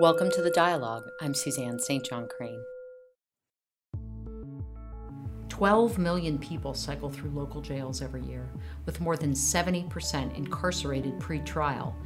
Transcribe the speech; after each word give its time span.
Welcome 0.00 0.30
to 0.30 0.42
the 0.42 0.50
dialogue. 0.50 1.10
I'm 1.20 1.34
Suzanne 1.34 1.80
St. 1.80 2.04
John 2.04 2.28
Crane. 2.28 2.62
12 5.48 5.98
million 5.98 6.38
people 6.38 6.72
cycle 6.72 7.10
through 7.10 7.30
local 7.30 7.60
jails 7.60 8.00
every 8.00 8.22
year, 8.22 8.48
with 8.86 9.00
more 9.00 9.16
than 9.16 9.32
70% 9.32 10.36
incarcerated 10.36 11.18
pre 11.18 11.40
trial, 11.40 11.96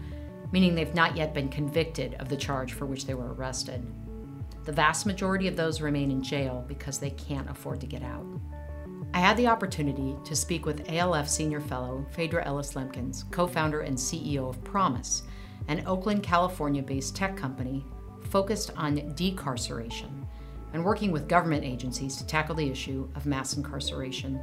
meaning 0.52 0.74
they've 0.74 0.94
not 0.94 1.18
yet 1.18 1.34
been 1.34 1.50
convicted 1.50 2.14
of 2.14 2.30
the 2.30 2.36
charge 2.36 2.72
for 2.72 2.86
which 2.86 3.04
they 3.04 3.12
were 3.12 3.34
arrested. 3.34 3.86
The 4.64 4.72
vast 4.72 5.04
majority 5.04 5.46
of 5.46 5.56
those 5.56 5.82
remain 5.82 6.10
in 6.10 6.22
jail 6.22 6.64
because 6.66 6.96
they 6.96 7.10
can't 7.10 7.50
afford 7.50 7.82
to 7.82 7.86
get 7.86 8.02
out. 8.02 8.24
I 9.12 9.20
had 9.20 9.36
the 9.36 9.48
opportunity 9.48 10.16
to 10.24 10.34
speak 10.34 10.64
with 10.64 10.90
ALF 10.90 11.28
Senior 11.28 11.60
Fellow 11.60 12.06
Phaedra 12.12 12.42
Ellis 12.46 12.72
Lamkins, 12.72 13.30
co 13.30 13.46
founder 13.46 13.82
and 13.82 13.98
CEO 13.98 14.48
of 14.48 14.64
Promise, 14.64 15.24
an 15.68 15.82
Oakland, 15.86 16.22
California 16.22 16.82
based 16.82 17.16
tech 17.16 17.36
company 17.36 17.84
focused 18.30 18.70
on 18.76 18.96
decarceration 19.14 20.26
and 20.72 20.84
working 20.84 21.12
with 21.12 21.28
government 21.28 21.64
agencies 21.64 22.16
to 22.16 22.26
tackle 22.26 22.54
the 22.54 22.70
issue 22.70 23.08
of 23.14 23.26
mass 23.26 23.56
incarceration. 23.56 24.40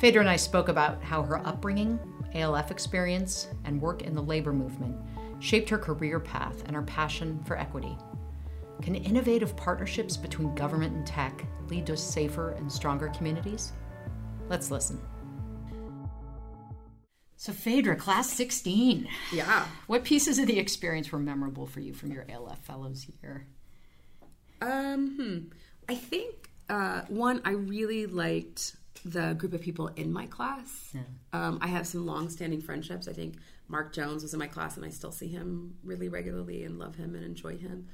Phaedra 0.00 0.20
and 0.20 0.30
I 0.30 0.36
spoke 0.36 0.68
about 0.68 1.02
how 1.02 1.22
her 1.22 1.46
upbringing, 1.46 1.98
ALF 2.34 2.70
experience, 2.70 3.48
and 3.64 3.80
work 3.80 4.02
in 4.02 4.14
the 4.14 4.22
labor 4.22 4.52
movement 4.52 4.96
shaped 5.40 5.68
her 5.68 5.78
career 5.78 6.18
path 6.18 6.62
and 6.66 6.74
her 6.74 6.82
passion 6.82 7.42
for 7.44 7.58
equity. 7.58 7.96
Can 8.82 8.94
innovative 8.94 9.56
partnerships 9.56 10.16
between 10.16 10.54
government 10.54 10.94
and 10.96 11.06
tech 11.06 11.46
lead 11.68 11.86
to 11.86 11.96
safer 11.96 12.50
and 12.52 12.70
stronger 12.70 13.08
communities? 13.08 13.72
Let's 14.48 14.70
listen. 14.70 15.00
So, 17.44 17.52
Phaedra, 17.52 17.96
class 17.96 18.32
16. 18.32 19.06
Yeah. 19.30 19.66
What 19.86 20.02
pieces 20.02 20.38
of 20.38 20.46
the 20.46 20.58
experience 20.58 21.12
were 21.12 21.18
memorable 21.18 21.66
for 21.66 21.80
you 21.80 21.92
from 21.92 22.10
your 22.10 22.24
ALF 22.26 22.58
Fellows 22.60 23.06
year? 23.22 23.46
Um, 24.62 25.14
hmm. 25.18 25.38
I 25.86 25.94
think 25.94 26.48
uh, 26.70 27.02
one, 27.08 27.42
I 27.44 27.50
really 27.50 28.06
liked 28.06 28.76
the 29.04 29.34
group 29.34 29.52
of 29.52 29.60
people 29.60 29.88
in 29.88 30.10
my 30.10 30.24
class. 30.24 30.94
Yeah. 30.94 31.02
Um, 31.34 31.58
I 31.60 31.66
have 31.66 31.86
some 31.86 32.06
long-standing 32.06 32.62
friendships. 32.62 33.08
I 33.08 33.12
think 33.12 33.34
Mark 33.68 33.92
Jones 33.92 34.22
was 34.22 34.32
in 34.32 34.38
my 34.38 34.46
class, 34.46 34.78
and 34.78 34.86
I 34.86 34.88
still 34.88 35.12
see 35.12 35.28
him 35.28 35.74
really 35.84 36.08
regularly 36.08 36.64
and 36.64 36.78
love 36.78 36.94
him 36.94 37.14
and 37.14 37.22
enjoy 37.22 37.58
him. 37.58 37.88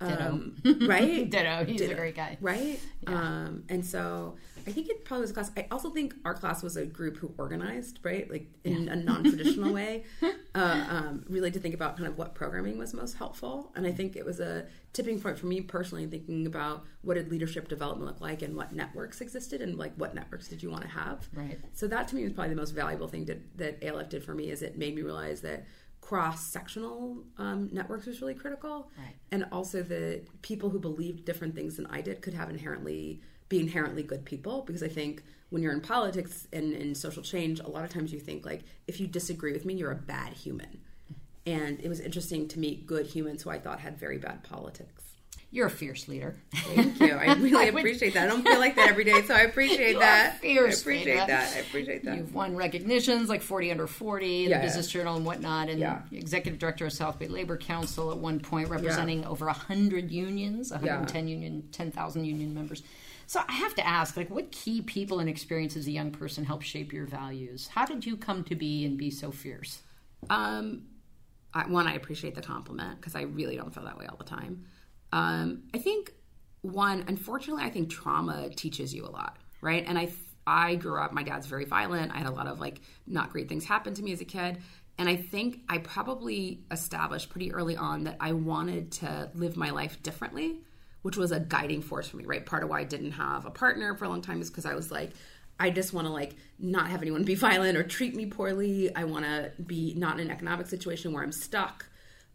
Um, 0.00 0.56
right? 0.86 1.28
Ditto. 1.28 1.64
He's 1.64 1.80
Ditto. 1.80 1.92
a 1.92 1.96
great 1.96 2.14
guy. 2.14 2.38
Right? 2.40 2.80
Yeah. 3.02 3.14
Um, 3.14 3.64
and 3.68 3.84
so 3.84 4.36
I 4.66 4.70
think 4.70 4.88
it 4.88 5.04
probably 5.04 5.22
was 5.22 5.30
a 5.30 5.34
class. 5.34 5.50
I 5.56 5.66
also 5.70 5.90
think 5.90 6.14
our 6.24 6.34
class 6.34 6.62
was 6.62 6.76
a 6.76 6.84
group 6.84 7.16
who 7.16 7.32
organized, 7.38 7.98
right? 8.02 8.30
Like 8.30 8.48
in 8.64 8.84
yeah. 8.84 8.92
a 8.92 8.96
non 8.96 9.24
traditional 9.24 9.72
way, 9.74 10.04
uh, 10.22 10.84
um, 10.90 11.24
really 11.28 11.50
to 11.50 11.58
think 11.58 11.74
about 11.74 11.96
kind 11.96 12.06
of 12.06 12.18
what 12.18 12.34
programming 12.34 12.78
was 12.78 12.94
most 12.94 13.16
helpful. 13.16 13.72
And 13.74 13.86
I 13.86 13.92
think 13.92 14.14
it 14.14 14.24
was 14.24 14.40
a 14.40 14.66
tipping 14.92 15.20
point 15.20 15.38
for 15.38 15.46
me 15.46 15.62
personally, 15.62 16.06
thinking 16.06 16.46
about 16.46 16.84
what 17.02 17.14
did 17.14 17.30
leadership 17.30 17.68
development 17.68 18.06
look 18.06 18.20
like 18.20 18.42
and 18.42 18.54
what 18.54 18.72
networks 18.72 19.20
existed 19.20 19.62
and 19.62 19.78
like 19.78 19.94
what 19.96 20.14
networks 20.14 20.48
did 20.48 20.62
you 20.62 20.70
want 20.70 20.82
to 20.82 20.88
have. 20.88 21.28
Right. 21.32 21.58
So 21.72 21.86
that 21.88 22.08
to 22.08 22.16
me 22.16 22.24
was 22.24 22.34
probably 22.34 22.50
the 22.50 22.60
most 22.60 22.72
valuable 22.72 23.08
thing 23.08 23.24
that, 23.24 23.58
that 23.58 23.82
ALF 23.82 24.08
did 24.10 24.22
for 24.22 24.34
me 24.34 24.50
is 24.50 24.62
it 24.62 24.76
made 24.76 24.94
me 24.94 25.02
realize 25.02 25.40
that 25.40 25.64
cross 26.08 26.42
sectional 26.46 27.18
um, 27.36 27.68
networks 27.70 28.06
was 28.06 28.22
really 28.22 28.32
critical. 28.32 28.90
Right. 28.96 29.14
And 29.30 29.44
also 29.52 29.82
that 29.82 30.22
people 30.40 30.70
who 30.70 30.78
believed 30.78 31.26
different 31.26 31.54
things 31.54 31.76
than 31.76 31.84
I 31.84 32.00
did 32.00 32.22
could 32.22 32.32
have 32.32 32.48
inherently 32.48 33.20
be 33.50 33.60
inherently 33.60 34.02
good 34.02 34.24
people 34.24 34.62
because 34.62 34.82
I 34.82 34.88
think 34.88 35.22
when 35.50 35.62
you're 35.62 35.74
in 35.74 35.82
politics 35.82 36.48
and 36.50 36.72
in 36.72 36.94
social 36.94 37.22
change, 37.22 37.60
a 37.60 37.68
lot 37.68 37.84
of 37.84 37.90
times 37.90 38.10
you 38.10 38.20
think 38.20 38.46
like 38.46 38.62
if 38.86 39.00
you 39.00 39.06
disagree 39.06 39.52
with 39.52 39.66
me, 39.66 39.74
you're 39.74 39.90
a 39.90 39.96
bad 39.96 40.32
human. 40.32 40.80
And 41.44 41.78
it 41.78 41.90
was 41.90 42.00
interesting 42.00 42.48
to 42.48 42.58
meet 42.58 42.86
good 42.86 43.04
humans 43.04 43.42
who 43.42 43.50
I 43.50 43.58
thought 43.58 43.80
had 43.80 43.98
very 43.98 44.16
bad 44.16 44.42
politics. 44.42 45.04
You're 45.50 45.68
a 45.68 45.70
fierce 45.70 46.08
leader. 46.08 46.36
Thank 46.54 47.00
you. 47.00 47.14
I 47.14 47.32
really 47.38 47.68
I 47.68 47.70
would, 47.70 47.80
appreciate 47.80 48.12
that. 48.14 48.24
I 48.24 48.26
don't 48.26 48.42
feel 48.42 48.58
like 48.58 48.76
that 48.76 48.90
every 48.90 49.04
day, 49.04 49.22
so 49.22 49.34
I 49.34 49.40
appreciate 49.40 49.98
that. 49.98 50.40
fierce. 50.40 50.76
I 50.76 50.80
appreciate 50.80 51.14
leader. 51.14 51.26
that. 51.26 51.56
I 51.56 51.58
appreciate 51.60 52.04
that. 52.04 52.16
You've 52.18 52.34
won 52.34 52.54
recognitions 52.54 53.30
like 53.30 53.40
40 53.40 53.70
under 53.70 53.86
40, 53.86 54.26
yeah, 54.26 54.58
the 54.58 54.62
Business 54.62 54.94
yeah. 54.94 55.00
Journal, 55.00 55.16
and 55.16 55.24
whatnot, 55.24 55.70
and 55.70 55.80
yeah. 55.80 56.02
executive 56.12 56.58
director 56.58 56.84
of 56.84 56.92
South 56.92 57.18
Bay 57.18 57.28
Labor 57.28 57.56
Council 57.56 58.10
at 58.10 58.18
one 58.18 58.40
point, 58.40 58.68
representing 58.68 59.24
over 59.24 59.46
100 59.46 60.10
unions, 60.10 60.70
110 60.70 61.28
union, 61.28 61.66
10,000 61.72 62.24
union 62.24 62.54
members. 62.54 62.82
So 63.26 63.40
I 63.46 63.52
have 63.52 63.74
to 63.76 63.86
ask, 63.86 64.16
like, 64.18 64.30
what 64.30 64.50
key 64.52 64.82
people 64.82 65.18
and 65.18 65.30
experience 65.30 65.76
as 65.76 65.86
a 65.86 65.90
young 65.90 66.10
person 66.10 66.44
help 66.44 66.62
shape 66.62 66.92
your 66.92 67.06
values? 67.06 67.68
How 67.68 67.86
did 67.86 68.04
you 68.04 68.16
come 68.18 68.44
to 68.44 68.54
be 68.54 68.84
and 68.84 68.98
be 68.98 69.10
so 69.10 69.30
fierce? 69.30 69.80
Um, 70.28 70.84
I, 71.54 71.66
one, 71.68 71.86
I 71.86 71.94
appreciate 71.94 72.34
the 72.34 72.42
compliment 72.42 73.00
because 73.00 73.14
I 73.14 73.22
really 73.22 73.56
don't 73.56 73.72
feel 73.72 73.84
that 73.84 73.98
way 73.98 74.06
all 74.06 74.16
the 74.16 74.24
time. 74.24 74.64
Um, 75.12 75.64
I 75.74 75.78
think 75.78 76.12
one, 76.62 77.04
unfortunately, 77.08 77.64
I 77.64 77.70
think 77.70 77.90
trauma 77.90 78.50
teaches 78.50 78.94
you 78.94 79.06
a 79.06 79.10
lot, 79.10 79.36
right? 79.60 79.84
And 79.86 79.98
I, 79.98 80.08
I 80.46 80.74
grew 80.74 80.98
up. 81.00 81.12
My 81.12 81.22
dad's 81.22 81.46
very 81.46 81.64
violent. 81.64 82.12
I 82.12 82.18
had 82.18 82.26
a 82.26 82.32
lot 82.32 82.46
of 82.46 82.60
like 82.60 82.80
not 83.06 83.30
great 83.30 83.48
things 83.48 83.64
happen 83.64 83.94
to 83.94 84.02
me 84.02 84.12
as 84.12 84.20
a 84.20 84.24
kid, 84.24 84.58
and 84.98 85.08
I 85.08 85.14
think 85.14 85.60
I 85.68 85.78
probably 85.78 86.64
established 86.72 87.30
pretty 87.30 87.52
early 87.52 87.76
on 87.76 88.04
that 88.04 88.16
I 88.18 88.32
wanted 88.32 88.90
to 88.92 89.30
live 89.34 89.56
my 89.56 89.70
life 89.70 90.02
differently, 90.02 90.58
which 91.02 91.16
was 91.16 91.30
a 91.30 91.38
guiding 91.38 91.82
force 91.82 92.08
for 92.08 92.16
me, 92.16 92.24
right? 92.24 92.44
Part 92.44 92.64
of 92.64 92.68
why 92.68 92.80
I 92.80 92.84
didn't 92.84 93.12
have 93.12 93.46
a 93.46 93.50
partner 93.50 93.94
for 93.94 94.06
a 94.06 94.08
long 94.08 94.22
time 94.22 94.40
is 94.40 94.50
because 94.50 94.66
I 94.66 94.74
was 94.74 94.90
like, 94.90 95.12
I 95.60 95.70
just 95.70 95.92
want 95.92 96.08
to 96.08 96.12
like 96.12 96.34
not 96.58 96.88
have 96.88 97.02
anyone 97.02 97.22
be 97.22 97.34
violent 97.36 97.78
or 97.78 97.84
treat 97.84 98.16
me 98.16 98.26
poorly. 98.26 98.94
I 98.94 99.04
want 99.04 99.24
to 99.24 99.52
be 99.64 99.94
not 99.96 100.18
in 100.18 100.26
an 100.26 100.32
economic 100.32 100.66
situation 100.66 101.12
where 101.12 101.22
I'm 101.22 101.32
stuck. 101.32 101.86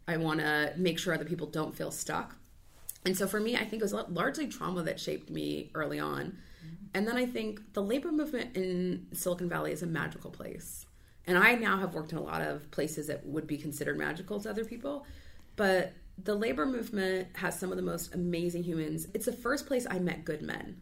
I 0.08 0.16
want 0.16 0.40
to 0.40 0.72
make 0.76 0.98
sure 0.98 1.12
other 1.12 1.24
people 1.26 1.46
don't 1.46 1.74
feel 1.76 1.90
stuck. 1.90 2.34
And 3.04 3.16
so 3.16 3.26
for 3.26 3.40
me, 3.40 3.54
I 3.56 3.64
think 3.64 3.74
it 3.74 3.82
was 3.82 3.92
largely 3.92 4.46
trauma 4.46 4.82
that 4.82 4.98
shaped 4.98 5.30
me 5.30 5.70
early 5.74 5.98
on. 5.98 6.24
Mm-hmm. 6.24 6.74
And 6.94 7.06
then 7.06 7.16
I 7.16 7.26
think 7.26 7.74
the 7.74 7.82
labor 7.82 8.10
movement 8.10 8.56
in 8.56 9.06
Silicon 9.12 9.48
Valley 9.48 9.72
is 9.72 9.82
a 9.82 9.86
magical 9.86 10.30
place. 10.30 10.86
And 11.26 11.38
I 11.38 11.54
now 11.54 11.78
have 11.78 11.94
worked 11.94 12.12
in 12.12 12.18
a 12.18 12.22
lot 12.22 12.42
of 12.42 12.70
places 12.70 13.06
that 13.08 13.26
would 13.26 13.46
be 13.46 13.56
considered 13.56 13.98
magical 13.98 14.40
to 14.40 14.50
other 14.50 14.64
people. 14.64 15.06
But 15.56 15.92
the 16.22 16.34
labor 16.34 16.66
movement 16.66 17.28
has 17.34 17.58
some 17.58 17.70
of 17.70 17.76
the 17.76 17.82
most 17.82 18.14
amazing 18.14 18.62
humans. 18.62 19.06
It's 19.14 19.26
the 19.26 19.32
first 19.32 19.66
place 19.66 19.86
I 19.90 19.98
met 19.98 20.24
good 20.24 20.42
men. 20.42 20.80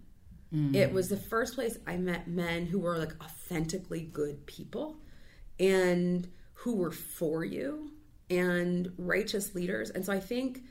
Mm. 0.54 0.74
It 0.74 0.92
was 0.92 1.08
the 1.08 1.16
first 1.16 1.54
place 1.54 1.78
I 1.86 1.96
met 1.96 2.28
men 2.28 2.66
who 2.66 2.78
were 2.78 2.98
like 2.98 3.14
authentically 3.22 4.02
good 4.02 4.46
people 4.46 4.96
and 5.58 6.28
who 6.54 6.76
were 6.76 6.90
for 6.90 7.44
you 7.44 7.92
and 8.28 8.92
righteous 8.98 9.54
leaders. 9.54 9.90
And 9.90 10.04
so 10.04 10.12
I 10.12 10.20
think 10.20 10.62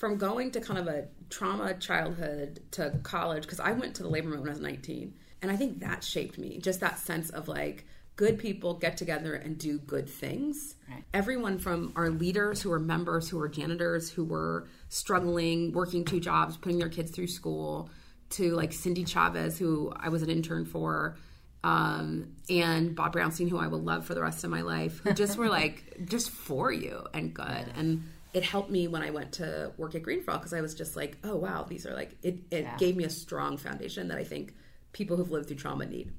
from 0.00 0.16
going 0.16 0.50
to 0.50 0.60
kind 0.62 0.78
of 0.78 0.86
a 0.86 1.06
trauma 1.28 1.74
childhood 1.74 2.58
to 2.70 2.98
college, 3.02 3.42
because 3.42 3.60
I 3.60 3.72
went 3.72 3.96
to 3.96 4.02
the 4.02 4.08
labor 4.08 4.28
movement 4.28 4.44
when 4.44 4.50
I 4.50 4.54
was 4.54 4.62
19. 4.62 5.14
And 5.42 5.50
I 5.50 5.56
think 5.56 5.80
that 5.80 6.02
shaped 6.02 6.38
me. 6.38 6.58
Just 6.58 6.80
that 6.80 6.98
sense 6.98 7.28
of 7.28 7.48
like, 7.48 7.84
good 8.16 8.38
people 8.38 8.72
get 8.72 8.96
together 8.96 9.34
and 9.34 9.58
do 9.58 9.78
good 9.78 10.08
things. 10.08 10.76
Right. 10.90 11.04
Everyone 11.12 11.58
from 11.58 11.92
our 11.96 12.08
leaders 12.08 12.62
who 12.62 12.72
are 12.72 12.78
members, 12.78 13.28
who 13.28 13.38
are 13.42 13.48
janitors, 13.48 14.10
who 14.10 14.24
were 14.24 14.68
struggling, 14.88 15.72
working 15.72 16.06
two 16.06 16.18
jobs, 16.18 16.56
putting 16.56 16.78
their 16.78 16.88
kids 16.88 17.10
through 17.10 17.26
school, 17.26 17.90
to 18.30 18.54
like 18.54 18.72
Cindy 18.72 19.04
Chavez, 19.04 19.58
who 19.58 19.92
I 19.94 20.08
was 20.08 20.22
an 20.22 20.30
intern 20.30 20.64
for, 20.64 21.18
um, 21.62 22.36
and 22.48 22.96
Bob 22.96 23.14
Brownstein, 23.14 23.50
who 23.50 23.58
I 23.58 23.66
will 23.66 23.82
love 23.82 24.06
for 24.06 24.14
the 24.14 24.22
rest 24.22 24.44
of 24.44 24.50
my 24.50 24.62
life, 24.62 25.00
who 25.00 25.12
just 25.12 25.36
were 25.36 25.50
like 25.50 26.06
just 26.06 26.30
for 26.30 26.72
you 26.72 27.04
and 27.12 27.34
good. 27.34 27.66
And 27.76 28.04
it 28.32 28.44
helped 28.44 28.70
me 28.70 28.88
when 28.88 29.02
I 29.02 29.10
went 29.10 29.32
to 29.32 29.72
work 29.76 29.94
at 29.94 30.02
Green 30.02 30.22
for 30.22 30.32
because 30.32 30.52
I 30.52 30.60
was 30.60 30.74
just 30.74 30.96
like, 30.96 31.18
oh 31.24 31.36
wow, 31.36 31.64
these 31.68 31.86
are 31.86 31.94
like 31.94 32.16
it. 32.22 32.38
It 32.50 32.62
yeah. 32.62 32.76
gave 32.76 32.96
me 32.96 33.04
a 33.04 33.10
strong 33.10 33.56
foundation 33.56 34.08
that 34.08 34.18
I 34.18 34.24
think 34.24 34.54
people 34.92 35.16
who've 35.16 35.30
lived 35.30 35.48
through 35.48 35.56
trauma 35.56 35.86
need. 35.86 36.12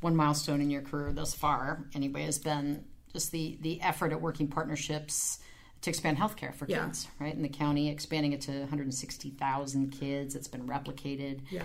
One 0.00 0.14
milestone 0.14 0.60
in 0.60 0.70
your 0.70 0.82
career 0.82 1.12
thus 1.12 1.34
far, 1.34 1.84
anyway, 1.94 2.22
has 2.24 2.38
been 2.38 2.84
just 3.12 3.32
the 3.32 3.58
the 3.62 3.80
effort 3.80 4.12
at 4.12 4.20
working 4.20 4.48
partnerships 4.48 5.38
to 5.82 5.90
expand 5.90 6.18
healthcare 6.18 6.54
for 6.54 6.66
yeah. 6.68 6.86
kids, 6.86 7.08
right? 7.18 7.34
In 7.34 7.42
the 7.42 7.48
county, 7.48 7.88
expanding 7.88 8.32
it 8.32 8.40
to 8.42 8.60
160,000 8.60 9.90
kids. 9.90 10.34
It's 10.34 10.48
been 10.48 10.66
replicated. 10.66 11.40
Yeah. 11.50 11.62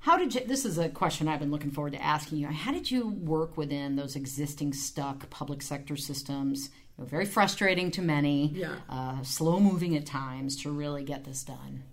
How 0.00 0.16
did 0.16 0.34
you? 0.34 0.44
This 0.44 0.64
is 0.64 0.78
a 0.78 0.88
question 0.88 1.28
I've 1.28 1.38
been 1.38 1.52
looking 1.52 1.70
forward 1.70 1.92
to 1.92 2.02
asking 2.02 2.38
you. 2.38 2.48
How 2.48 2.72
did 2.72 2.90
you 2.90 3.08
work 3.08 3.56
within 3.56 3.94
those 3.94 4.16
existing 4.16 4.72
stuck 4.72 5.30
public 5.30 5.62
sector 5.62 5.96
systems? 5.96 6.70
Very 7.02 7.26
frustrating 7.26 7.90
to 7.92 8.02
many. 8.02 8.48
Yeah. 8.48 8.76
Uh, 8.88 9.22
slow 9.22 9.60
moving 9.60 9.96
at 9.96 10.06
times 10.06 10.62
to 10.62 10.70
really 10.70 11.04
get 11.04 11.24
this 11.24 11.42
done. 11.42 11.84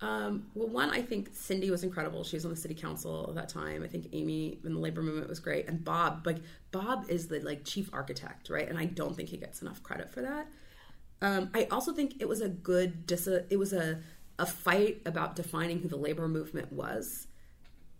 Um, 0.00 0.46
well, 0.54 0.68
one, 0.68 0.90
I 0.90 1.00
think 1.00 1.30
Cindy 1.32 1.70
was 1.70 1.82
incredible. 1.82 2.24
She 2.24 2.36
was 2.36 2.44
on 2.44 2.50
the 2.50 2.56
city 2.56 2.74
council 2.74 3.26
at 3.28 3.34
that 3.36 3.48
time. 3.48 3.82
I 3.82 3.86
think 3.86 4.08
Amy 4.12 4.58
in 4.64 4.74
the 4.74 4.80
labor 4.80 5.02
movement 5.02 5.28
was 5.28 5.40
great, 5.40 5.66
and 5.66 5.82
Bob, 5.82 6.26
like 6.26 6.38
Bob, 6.72 7.06
is 7.08 7.28
the 7.28 7.40
like 7.40 7.64
chief 7.64 7.88
architect, 7.92 8.50
right? 8.50 8.68
And 8.68 8.76
I 8.78 8.84
don't 8.84 9.16
think 9.16 9.30
he 9.30 9.38
gets 9.38 9.62
enough 9.62 9.82
credit 9.82 10.10
for 10.10 10.20
that. 10.20 10.46
Um, 11.22 11.50
I 11.54 11.64
also 11.70 11.92
think 11.92 12.16
it 12.20 12.28
was 12.28 12.42
a 12.42 12.48
good, 12.48 13.06
dis- 13.06 13.26
it 13.26 13.58
was 13.58 13.72
a 13.72 14.00
a 14.38 14.46
fight 14.46 15.00
about 15.06 15.36
defining 15.36 15.78
who 15.78 15.88
the 15.88 15.96
labor 15.96 16.28
movement 16.28 16.72
was 16.72 17.26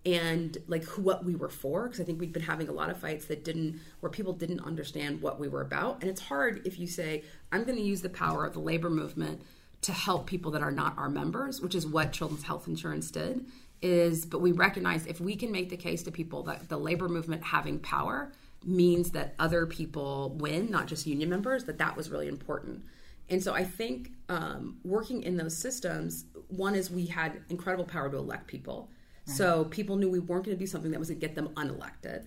and 0.06 0.58
like 0.66 0.84
what 0.84 1.24
we 1.24 1.34
were 1.34 1.48
for 1.48 1.84
because 1.84 2.00
i 2.00 2.04
think 2.04 2.20
we'd 2.20 2.32
been 2.32 2.42
having 2.42 2.68
a 2.68 2.72
lot 2.72 2.90
of 2.90 2.96
fights 2.98 3.24
that 3.26 3.44
didn't 3.44 3.80
where 4.00 4.10
people 4.10 4.32
didn't 4.32 4.60
understand 4.60 5.20
what 5.22 5.40
we 5.40 5.48
were 5.48 5.62
about 5.62 6.00
and 6.00 6.10
it's 6.10 6.20
hard 6.20 6.60
if 6.66 6.78
you 6.78 6.86
say 6.86 7.22
i'm 7.52 7.64
going 7.64 7.76
to 7.76 7.84
use 7.84 8.02
the 8.02 8.08
power 8.08 8.44
of 8.44 8.52
the 8.52 8.60
labor 8.60 8.90
movement 8.90 9.40
to 9.84 9.92
help 9.92 10.26
people 10.26 10.50
that 10.50 10.62
are 10.62 10.70
not 10.70 10.96
our 10.96 11.10
members, 11.10 11.60
which 11.60 11.74
is 11.74 11.86
what 11.86 12.10
Children's 12.10 12.44
Health 12.44 12.66
Insurance 12.66 13.10
did. 13.10 13.44
Is 13.82 14.24
but 14.24 14.40
we 14.40 14.50
recognize 14.50 15.04
if 15.04 15.20
we 15.20 15.36
can 15.36 15.52
make 15.52 15.68
the 15.68 15.76
case 15.76 16.02
to 16.04 16.10
people 16.10 16.42
that 16.44 16.70
the 16.70 16.78
labor 16.78 17.06
movement 17.06 17.42
having 17.42 17.78
power 17.78 18.32
means 18.64 19.10
that 19.10 19.34
other 19.38 19.66
people 19.66 20.34
win, 20.38 20.70
not 20.70 20.86
just 20.86 21.06
union 21.06 21.28
members, 21.28 21.64
that 21.64 21.76
that 21.76 21.94
was 21.94 22.08
really 22.08 22.28
important. 22.28 22.82
And 23.28 23.42
so 23.42 23.52
I 23.52 23.62
think 23.62 24.12
um, 24.30 24.78
working 24.84 25.22
in 25.22 25.36
those 25.36 25.54
systems, 25.54 26.24
one 26.48 26.74
is 26.74 26.90
we 26.90 27.04
had 27.04 27.42
incredible 27.50 27.84
power 27.84 28.08
to 28.08 28.16
elect 28.16 28.46
people. 28.46 28.88
Right. 29.26 29.36
So 29.36 29.64
people 29.64 29.96
knew 29.96 30.10
we 30.10 30.18
weren't 30.18 30.44
going 30.44 30.56
to 30.56 30.62
do 30.62 30.66
something 30.66 30.90
that 30.90 30.98
was 31.00 31.08
going 31.08 31.20
to 31.20 31.26
get 31.26 31.34
them 31.34 31.48
unelected. 31.54 32.26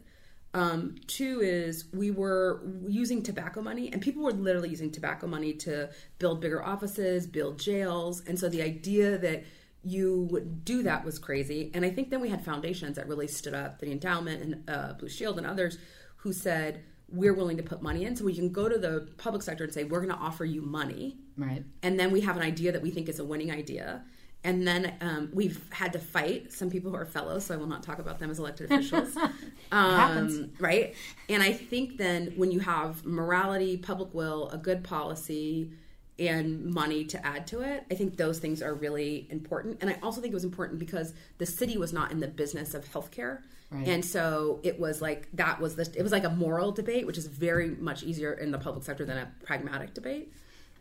Um, 0.53 0.95
two 1.05 1.41
is 1.41 1.85
we 1.93 2.09
were 2.09 2.61
using 2.87 3.21
tobacco 3.21 3.61
money, 3.61 3.91
and 3.91 4.01
people 4.01 4.23
were 4.23 4.31
literally 4.31 4.69
using 4.69 4.91
tobacco 4.91 5.27
money 5.27 5.53
to 5.53 5.89
build 6.17 6.41
bigger 6.41 6.63
offices, 6.63 7.27
build 7.27 7.59
jails. 7.59 8.23
And 8.25 8.39
so 8.39 8.49
the 8.49 8.61
idea 8.61 9.17
that 9.19 9.43
you 9.83 10.27
would 10.31 10.65
do 10.65 10.83
that 10.83 11.05
was 11.05 11.19
crazy. 11.19 11.71
And 11.73 11.85
I 11.85 11.91
think 11.91 12.09
then 12.09 12.21
we 12.21 12.29
had 12.29 12.43
foundations 12.43 12.95
that 12.95 13.07
really 13.07 13.27
stood 13.27 13.53
up, 13.53 13.79
the 13.79 13.91
endowment 13.91 14.41
and 14.41 14.69
uh, 14.69 14.93
Blue 14.93 15.09
Shield 15.09 15.37
and 15.37 15.45
others, 15.45 15.77
who 16.17 16.33
said, 16.33 16.83
we're 17.09 17.33
willing 17.33 17.57
to 17.57 17.63
put 17.63 17.81
money 17.81 18.03
in. 18.03 18.15
So 18.15 18.25
we 18.25 18.35
can 18.35 18.51
go 18.51 18.67
to 18.67 18.77
the 18.77 19.07
public 19.17 19.43
sector 19.43 19.63
and 19.63 19.71
say, 19.71 19.83
we're 19.83 20.01
going 20.01 20.13
to 20.13 20.19
offer 20.19 20.43
you 20.43 20.61
money. 20.61 21.19
Right. 21.37 21.63
And 21.83 21.99
then 21.99 22.11
we 22.11 22.21
have 22.21 22.35
an 22.35 22.43
idea 22.43 22.71
that 22.71 22.81
we 22.81 22.89
think 22.89 23.07
is 23.07 23.19
a 23.19 23.23
winning 23.23 23.51
idea. 23.51 24.03
And 24.43 24.65
then 24.65 24.93
um, 25.01 25.29
we've 25.33 25.61
had 25.71 25.91
to 25.93 25.99
fight 25.99 26.53
some 26.53 26.69
people 26.69 26.91
who 26.91 26.97
are 26.97 27.05
fellows, 27.05 27.45
so 27.45 27.53
I 27.53 27.57
will 27.57 27.67
not 27.67 27.83
talk 27.83 27.99
about 27.99 28.19
them 28.19 28.29
as 28.29 28.39
elected 28.39 28.71
officials. 28.71 29.17
um, 29.71 30.51
right? 30.59 30.95
And 31.27 31.43
I 31.43 31.51
think 31.51 31.97
then 31.97 32.33
when 32.37 32.51
you 32.51 32.59
have 32.59 33.05
morality, 33.05 33.75
public 33.77 34.13
will, 34.13 34.49
a 34.49 34.57
good 34.57 34.83
policy, 34.83 35.71
and 36.19 36.65
money 36.65 37.03
to 37.05 37.25
add 37.25 37.45
to 37.47 37.61
it. 37.61 37.85
I 37.91 37.95
think 37.95 38.17
those 38.17 38.39
things 38.39 38.61
are 38.61 38.73
really 38.73 39.27
important. 39.29 39.77
And 39.81 39.89
I 39.89 39.99
also 40.01 40.21
think 40.21 40.31
it 40.31 40.35
was 40.35 40.43
important 40.43 40.79
because 40.79 41.13
the 41.37 41.45
city 41.45 41.77
was 41.77 41.93
not 41.93 42.11
in 42.11 42.19
the 42.19 42.27
business 42.27 42.73
of 42.73 42.85
healthcare. 42.91 43.41
Right. 43.69 43.87
And 43.87 44.03
so 44.03 44.59
it 44.63 44.79
was 44.79 45.01
like 45.01 45.27
that 45.33 45.59
was 45.59 45.75
the 45.75 45.91
it 45.95 46.01
was 46.01 46.11
like 46.11 46.23
a 46.23 46.29
moral 46.29 46.71
debate, 46.71 47.05
which 47.05 47.17
is 47.17 47.27
very 47.27 47.69
much 47.69 48.01
easier 48.01 48.33
in 48.33 48.51
the 48.51 48.57
public 48.57 48.83
sector 48.83 49.05
than 49.05 49.17
a 49.17 49.27
pragmatic 49.45 49.93
debate. 49.93 50.31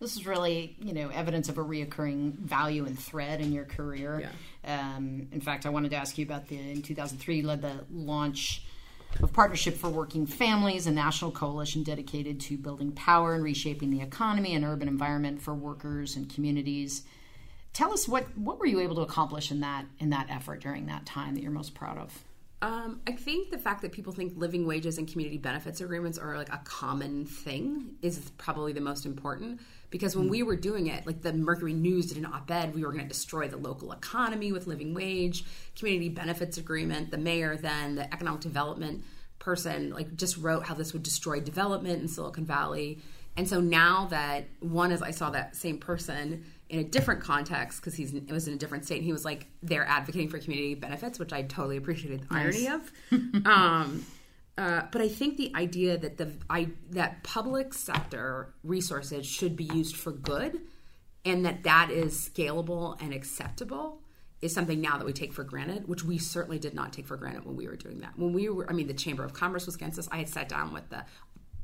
This 0.01 0.17
is 0.17 0.27
really, 0.27 0.77
you 0.81 0.93
know, 0.93 1.09
evidence 1.09 1.49
of 1.49 1.59
a 1.59 1.65
reoccurring 1.65 2.33
value 2.33 2.85
and 2.85 2.99
thread 2.99 3.41
in 3.41 3.53
your 3.53 3.65
career. 3.65 4.31
Yeah. 4.65 4.95
Um, 4.97 5.29
in 5.33 5.41
fact, 5.41 5.67
I 5.67 5.71
wanted 5.71 5.91
to 5.93 5.97
ask 5.97 6.19
you 6.19 6.25
about 6.25 6.49
the 6.49 6.59
in 6.59 6.83
2003 6.83 7.37
you 7.37 7.47
led 7.47 7.63
the 7.63 7.85
launch 7.91 8.63
of 9.23 9.33
Partnership 9.33 9.77
for 9.77 9.89
Working 9.89 10.27
Families, 10.27 10.87
a 10.87 10.91
national 10.91 11.31
coalition 11.31 11.83
dedicated 11.83 12.41
to 12.41 12.59
building 12.59 12.93
power 12.93 13.35
and 13.35 13.43
reshaping 13.43 13.91
the 13.91 14.03
economy 14.03 14.55
and 14.55 14.65
urban 14.65 14.89
environment 14.89 15.41
for 15.41 15.55
workers 15.55 16.17
and 16.17 16.33
communities. 16.33 17.05
Tell 17.73 17.93
us 17.93 18.09
what 18.09 18.25
what 18.37 18.59
were 18.59 18.67
you 18.67 18.81
able 18.81 18.97
to 18.97 19.03
accomplish 19.03 19.51
in 19.51 19.61
that 19.61 19.87
in 19.99 20.11
that 20.11 20.29
effort 20.31 20.61
during 20.61 20.87
that 20.87 21.07
time 21.07 21.35
that 21.35 21.43
you're 21.43 21.53
most 21.53 21.75
proud 21.75 21.99
of? 21.99 22.25
Um, 22.63 23.03
I 23.07 23.13
think 23.13 23.51
the 23.51 23.59
fact 23.59 23.83
that 23.83 23.93
people 23.93 24.15
think 24.15 24.33
living 24.37 24.67
wages 24.67 24.97
and 24.97 25.07
community 25.07 25.37
benefits 25.37 25.83
agreements 25.83 26.17
are 26.17 26.37
like 26.37 26.49
a 26.49 26.61
common 26.65 27.27
thing 27.27 27.97
is 28.01 28.31
probably 28.39 28.73
the 28.73 28.81
most 28.81 29.05
important 29.05 29.61
because 29.91 30.17
when 30.17 30.27
mm. 30.27 30.31
we 30.31 30.43
were 30.43 30.57
doing 30.57 30.87
it, 30.89 31.07
like 31.07 31.23
the 31.23 31.33
Mercury 31.33 31.73
News 31.73 32.07
did 32.07 32.19
an 32.19 32.27
op 32.27 32.51
ed, 32.51 32.75
we 32.75 32.85
were 32.85 32.93
going 32.93 33.05
to 33.05 33.09
destroy 33.09 33.49
the 33.49 33.57
local 33.57 33.93
economy 33.93 34.53
with 34.53 34.67
living 34.67 34.95
wage, 34.95 35.45
community 35.79 36.09
benefits 36.09 36.59
agreement. 36.59 37.11
The 37.11 37.19
mayor, 37.19 37.57
then 37.57 37.95
the 37.95 38.13
economic 38.13 38.41
development 38.41 39.05
person, 39.39 39.91
like 39.91 40.17
just 40.17 40.37
wrote 40.37 40.65
how 40.67 40.75
this 40.75 40.93
would 40.93 41.03
destroy 41.03 41.41
development 41.41 42.03
in 42.03 42.09
Silicon 42.09 42.45
Valley. 42.45 43.01
And 43.37 43.49
so 43.49 43.61
now 43.61 44.07
that 44.07 44.47
one 44.61 44.93
is, 44.93 45.03
I 45.03 45.11
saw 45.11 45.31
that 45.31 45.57
same 45.57 45.79
person 45.79 46.45
in 46.69 46.81
a 46.81 46.85
different 46.85 47.21
context 47.21 47.81
because 47.81 47.95
he's 47.95 48.13
it 48.13 48.31
was 48.31 48.49
in 48.49 48.55
a 48.55 48.57
different 48.57 48.85
state 48.85 48.97
and 48.97 49.05
he 49.05 49.13
was 49.13 49.25
like 49.25 49.47
they're 49.63 49.87
advocating 49.87 50.29
for 50.29 50.39
community 50.39 50.75
benefits 50.75 51.17
which 51.19 51.33
i 51.33 51.43
totally 51.43 51.77
appreciated 51.77 52.23
the 52.29 52.35
nice. 52.35 52.57
irony 52.57 52.69
of 52.69 52.93
um, 53.47 54.05
uh, 54.59 54.83
but 54.91 55.01
i 55.01 55.09
think 55.09 55.37
the 55.37 55.53
idea 55.55 55.97
that 55.97 56.17
the 56.19 56.33
I, 56.49 56.69
that 56.91 57.23
public 57.23 57.75
sector 57.75 58.55
resources 58.63 59.27
should 59.27 59.57
be 59.57 59.65
used 59.65 59.97
for 59.97 60.13
good 60.13 60.61
and 61.25 61.45
that 61.45 61.65
that 61.65 61.91
is 61.91 62.15
scalable 62.15 63.01
and 63.01 63.13
acceptable 63.13 64.01
is 64.43 64.55
something 64.55 64.81
now 64.81 64.99
that 64.99 65.07
we 65.07 65.13
take 65.13 65.33
for 65.33 65.45
granted 65.45 65.89
which 65.89 66.05
we 66.05 66.19
certainly 66.19 66.59
did 66.59 66.75
not 66.75 66.93
take 66.93 67.07
for 67.07 67.17
granted 67.17 67.45
when 67.45 67.57
we 67.57 67.67
were 67.67 67.77
doing 67.77 68.01
that 68.01 68.19
when 68.19 68.33
we 68.33 68.49
were 68.49 68.69
i 68.71 68.73
mean 68.73 68.87
the 68.87 68.95
chamber 68.95 69.25
of 69.25 69.33
commerce 69.33 69.67
was 69.67 69.75
against 69.75 69.99
us 69.99 70.09
i 70.13 70.19
had 70.19 70.29
sat 70.29 70.49
down 70.49 70.73
with 70.73 70.89
the 70.91 71.05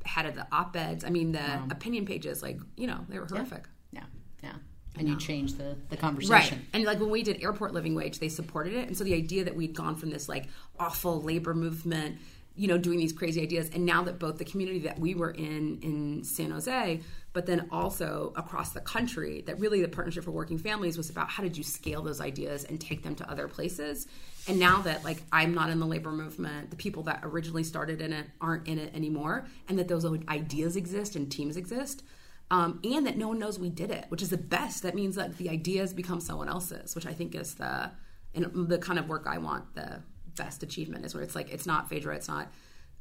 head 0.05 0.25
of 0.25 0.35
the 0.35 0.45
op-eds 0.51 1.05
i 1.05 1.09
mean 1.09 1.31
the 1.31 1.39
wow. 1.39 1.67
opinion 1.71 2.05
pages 2.05 2.43
like 2.43 2.59
you 2.75 2.87
know 2.87 3.05
they 3.09 3.19
were 3.19 3.25
horrific 3.25 3.67
yeah 3.91 4.03
yeah, 4.41 4.49
yeah 4.49 4.57
and 4.97 5.09
you 5.09 5.17
change 5.17 5.53
the, 5.53 5.75
the 5.89 5.97
conversation. 5.97 6.59
Right. 6.59 6.67
And 6.73 6.83
like 6.83 6.99
when 6.99 7.09
we 7.09 7.23
did 7.23 7.41
airport 7.41 7.73
living 7.73 7.95
wage, 7.95 8.19
they 8.19 8.29
supported 8.29 8.73
it. 8.73 8.87
And 8.87 8.97
so 8.97 9.03
the 9.03 9.13
idea 9.13 9.43
that 9.43 9.55
we'd 9.55 9.73
gone 9.73 9.95
from 9.95 10.11
this 10.11 10.29
like 10.29 10.47
awful 10.79 11.21
labor 11.21 11.53
movement, 11.53 12.19
you 12.55 12.67
know, 12.67 12.77
doing 12.77 12.99
these 12.99 13.13
crazy 13.13 13.41
ideas, 13.41 13.69
and 13.73 13.85
now 13.85 14.03
that 14.03 14.19
both 14.19 14.37
the 14.37 14.45
community 14.45 14.79
that 14.79 14.99
we 14.99 15.15
were 15.15 15.31
in 15.31 15.79
in 15.81 16.23
San 16.23 16.51
Jose, 16.51 17.01
but 17.33 17.45
then 17.45 17.67
also 17.71 18.31
across 18.35 18.71
the 18.71 18.81
country, 18.81 19.41
that 19.47 19.59
really 19.59 19.81
the 19.81 19.87
Partnership 19.87 20.23
for 20.23 20.31
Working 20.31 20.57
Families 20.57 20.97
was 20.97 21.09
about 21.09 21.29
how 21.29 21.41
did 21.41 21.57
you 21.57 21.63
scale 21.63 22.01
those 22.01 22.21
ideas 22.21 22.63
and 22.63 22.79
take 22.79 23.03
them 23.03 23.15
to 23.15 23.29
other 23.29 23.47
places. 23.47 24.07
And 24.47 24.59
now 24.59 24.81
that 24.81 25.03
like 25.03 25.23
I'm 25.31 25.53
not 25.53 25.69
in 25.69 25.79
the 25.79 25.87
labor 25.87 26.11
movement, 26.11 26.69
the 26.69 26.75
people 26.75 27.03
that 27.03 27.21
originally 27.23 27.63
started 27.63 28.01
in 28.01 28.13
it 28.13 28.27
aren't 28.39 28.67
in 28.67 28.77
it 28.77 28.93
anymore, 28.95 29.47
and 29.67 29.79
that 29.79 29.87
those 29.87 30.05
ideas 30.27 30.75
exist 30.75 31.15
and 31.15 31.31
teams 31.31 31.57
exist 31.57 32.03
um, 32.51 32.79
and 32.83 33.07
that 33.07 33.17
no 33.17 33.29
one 33.29 33.39
knows 33.39 33.57
we 33.57 33.69
did 33.69 33.89
it, 33.89 34.05
which 34.09 34.21
is 34.21 34.29
the 34.29 34.37
best. 34.37 34.83
That 34.83 34.93
means 34.93 35.15
that 35.15 35.37
the 35.37 35.49
ideas 35.49 35.91
become 35.91 36.19
someone 36.19 36.47
else's, 36.47 36.93
which 36.93 37.07
I 37.07 37.13
think 37.13 37.33
is 37.33 37.55
the 37.55 37.91
and 38.35 38.67
the 38.67 38.77
kind 38.77 38.99
of 38.99 39.07
work 39.07 39.25
I 39.27 39.39
want. 39.39 39.73
The 39.73 40.01
best 40.35 40.63
achievement 40.63 41.05
is 41.05 41.13
where 41.13 41.23
it's 41.23 41.35
like 41.35 41.51
it's 41.51 41.65
not 41.65 41.89
Phaedra, 41.89 42.15
it's 42.15 42.27
not 42.27 42.51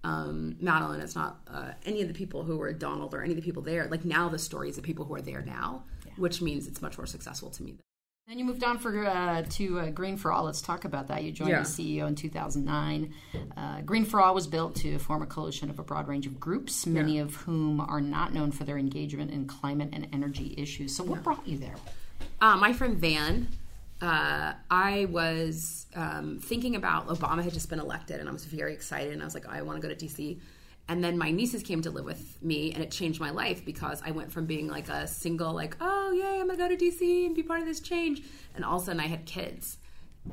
um, 0.05 0.57
Madeline, 0.61 1.01
it's 1.01 1.15
not 1.15 1.41
uh, 1.49 1.73
any 1.85 2.03
of 2.03 2.09
the 2.09 2.15
people 2.15 2.43
who 2.43 2.57
were 2.57 2.73
Donald 2.73 3.15
or 3.15 3.23
any 3.23 3.31
of 3.31 3.37
the 3.37 3.43
people 3.43 3.63
there. 3.63 3.87
Like 3.87 4.05
now, 4.05 4.29
the 4.29 4.39
stories 4.39 4.79
of 4.79 4.85
people 4.85 5.05
who 5.05 5.15
are 5.15 5.21
there 5.21 5.43
now, 5.43 5.85
yeah. 6.05 6.13
which 6.17 6.43
means 6.43 6.67
it's 6.67 6.83
much 6.83 6.99
more 6.99 7.07
successful 7.07 7.51
to 7.51 7.63
me. 7.63 7.77
Then 8.29 8.39
you 8.39 8.45
moved 8.45 8.63
on 8.63 8.79
for 8.79 9.05
uh, 9.05 9.43
to 9.51 9.81
uh, 9.81 9.91
Green 9.91 10.17
for 10.17 10.31
All. 10.31 10.45
Let's 10.45 10.63
talk 10.63 10.85
about 10.85 11.09
that. 11.09 11.25
You 11.25 11.33
joined 11.33 11.51
yeah. 11.51 11.61
as 11.61 11.77
CEO 11.77 12.07
in 12.07 12.15
2009. 12.15 13.13
Uh, 13.57 13.81
Green 13.83 14.05
for 14.05 14.21
All 14.21 14.33
was 14.33 14.47
built 14.47 14.77
to 14.77 14.99
form 14.99 15.23
a 15.23 15.27
coalition 15.27 15.69
of 15.71 15.81
a 15.81 15.83
broad 15.83 16.07
range 16.07 16.27
of 16.27 16.39
groups, 16.39 16.87
many 16.87 17.17
yeah. 17.17 17.23
of 17.23 17.35
whom 17.35 17.81
are 17.81 18.01
not 18.01 18.33
known 18.33 18.53
for 18.53 18.63
their 18.63 18.79
engagement 18.79 19.33
in 19.33 19.47
climate 19.47 19.89
and 19.93 20.07
energy 20.13 20.55
issues. 20.57 20.95
So, 20.95 21.03
what 21.03 21.17
yeah. 21.17 21.23
brought 21.23 21.47
you 21.47 21.59
there? 21.59 21.75
Uh, 22.41 22.57
my 22.57 22.73
friend 22.73 22.97
Van. 22.97 23.49
Uh, 24.03 24.55
I 24.69 25.07
was 25.11 25.87
um, 25.95 26.41
thinking 26.41 26.75
about 26.75 27.07
Obama 27.07 27.45
had 27.45 27.53
just 27.53 27.71
been 27.71 27.79
elected, 27.79 28.19
and 28.19 28.29
I 28.29 28.33
was 28.33 28.45
very 28.45 28.75
excited. 28.75 29.13
And 29.13 29.23
I 29.23 29.25
was 29.25 29.33
like, 29.33 29.47
I 29.49 29.63
want 29.63 29.81
to 29.81 29.89
go 29.89 29.95
to 29.95 30.05
DC. 30.05 30.41
And 30.89 31.05
then 31.05 31.17
my 31.17 31.31
nieces 31.31 31.63
came 31.63 31.81
to 31.83 31.91
live 31.91 32.05
with 32.05 32.43
me, 32.43 32.73
and 32.73 32.83
it 32.83 32.91
changed 32.91 33.21
my 33.21 33.31
life 33.31 33.65
because 33.65 34.03
I 34.05 34.11
went 34.11 34.33
from 34.33 34.47
being 34.47 34.67
like 34.67 34.89
a 34.89 35.07
single, 35.07 35.55
like, 35.55 35.77
oh, 35.81 36.11
yay, 36.11 36.41
I'm 36.41 36.49
gonna 36.49 36.59
go 36.59 36.69
to 36.69 36.77
DC 36.77 37.27
and 37.27 37.35
be 37.37 37.45
part 37.45 37.61
of 37.61 37.67
this 37.67 37.79
change. 37.79 38.23
And 38.57 38.65
all 38.65 38.77
of 38.77 38.83
a 38.83 38.87
sudden 38.87 39.01
I 39.01 39.07
had 39.07 39.25
kids. 39.25 39.79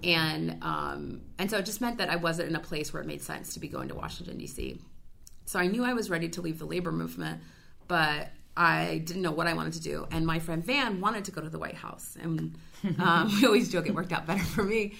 And 0.03 0.57
um, 0.63 1.21
and 1.38 1.49
so 1.49 1.59
it 1.59 1.65
just 1.65 1.79
meant 1.79 1.99
that 1.99 2.09
I 2.09 2.15
wasn't 2.15 2.49
in 2.49 2.55
a 2.55 2.59
place 2.59 2.91
where 2.91 3.01
it 3.03 3.05
made 3.05 3.21
sense 3.21 3.53
to 3.53 3.59
be 3.59 3.67
going 3.67 3.89
to 3.89 3.95
Washington, 3.95 4.38
D.C. 4.39 4.79
So 5.45 5.59
I 5.59 5.67
knew 5.67 5.83
I 5.83 5.93
was 5.93 6.09
ready 6.09 6.29
to 6.29 6.41
leave 6.41 6.57
the 6.57 6.65
labor 6.65 6.91
movement, 6.91 7.41
but 7.88 8.29
I 8.59 8.97
didn't 8.97 9.21
know 9.21 9.31
what 9.31 9.47
I 9.47 9.53
wanted 9.53 9.73
to 9.73 9.81
do. 9.81 10.05
And 10.11 10.27
my 10.27 10.39
friend 10.39 10.63
Van 10.63 10.99
wanted 10.99 11.23
to 11.25 11.31
go 11.31 11.39
to 11.39 11.49
the 11.49 11.57
White 11.57 11.75
House. 11.75 12.17
And 12.21 12.55
um, 12.99 13.31
we 13.41 13.45
always 13.45 13.71
joke 13.71 13.87
it 13.87 13.95
worked 13.95 14.11
out 14.11 14.27
better 14.27 14.43
for 14.43 14.63
me. 14.63 14.95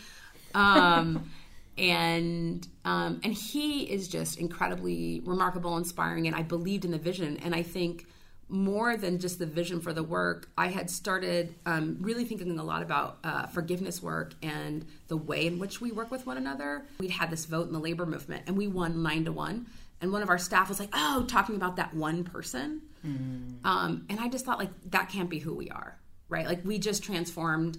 Um, 0.56 1.30
and 1.78 2.66
um, 2.86 3.20
and 3.22 3.34
he 3.34 3.84
is 3.84 4.08
just 4.08 4.40
incredibly 4.40 5.22
remarkable, 5.26 5.76
inspiring, 5.76 6.26
and 6.26 6.36
I 6.36 6.42
believed 6.42 6.86
in 6.86 6.92
the 6.92 6.98
vision. 6.98 7.38
And 7.44 7.54
I 7.54 7.64
think 7.64 8.08
more 8.48 8.96
than 8.96 9.20
just 9.20 9.40
the 9.40 9.46
vision 9.46 9.82
for 9.82 9.92
the 9.92 10.04
work, 10.04 10.50
I 10.58 10.68
had 10.68 10.90
started 10.90 11.54
um, 11.66 11.98
really 12.00 12.24
thinking 12.24 12.58
a 12.60 12.64
lot 12.64 12.82
about 12.82 13.20
uh, 13.26 13.48
forgiveness 13.48 14.02
work 14.02 14.34
and 14.42 14.86
the 15.10 15.18
way 15.18 15.46
in 15.46 15.60
which 15.60 15.82
we 15.82 15.92
work 15.92 16.12
with 16.12 16.26
one 16.26 16.38
another. 16.38 16.86
We'd 17.00 17.12
had 17.12 17.30
this 17.30 17.46
vote 17.46 17.68
in 17.68 17.74
the 17.74 17.80
labor 17.80 18.06
movement, 18.06 18.44
and 18.48 18.58
we 18.58 18.68
won 18.68 19.04
nine 19.04 19.26
to 19.26 19.34
one. 19.34 19.68
And 20.02 20.14
one 20.14 20.22
of 20.22 20.30
our 20.30 20.38
staff 20.38 20.70
was 20.70 20.80
like, 20.80 20.90
"Oh, 20.94 21.26
talking 21.28 21.58
about 21.58 21.76
that 21.76 21.94
one 21.94 22.24
person," 22.24 22.84
mm. 23.06 23.66
um, 23.66 24.06
and 24.10 24.20
I 24.20 24.30
just 24.30 24.46
thought 24.46 24.60
like 24.60 24.72
that 24.92 25.10
can't 25.10 25.30
be 25.30 25.40
who 25.40 25.54
we 25.54 25.70
are, 25.70 25.98
right? 26.28 26.46
Like 26.46 26.66
we 26.66 26.80
just 26.80 27.04
transformed. 27.04 27.78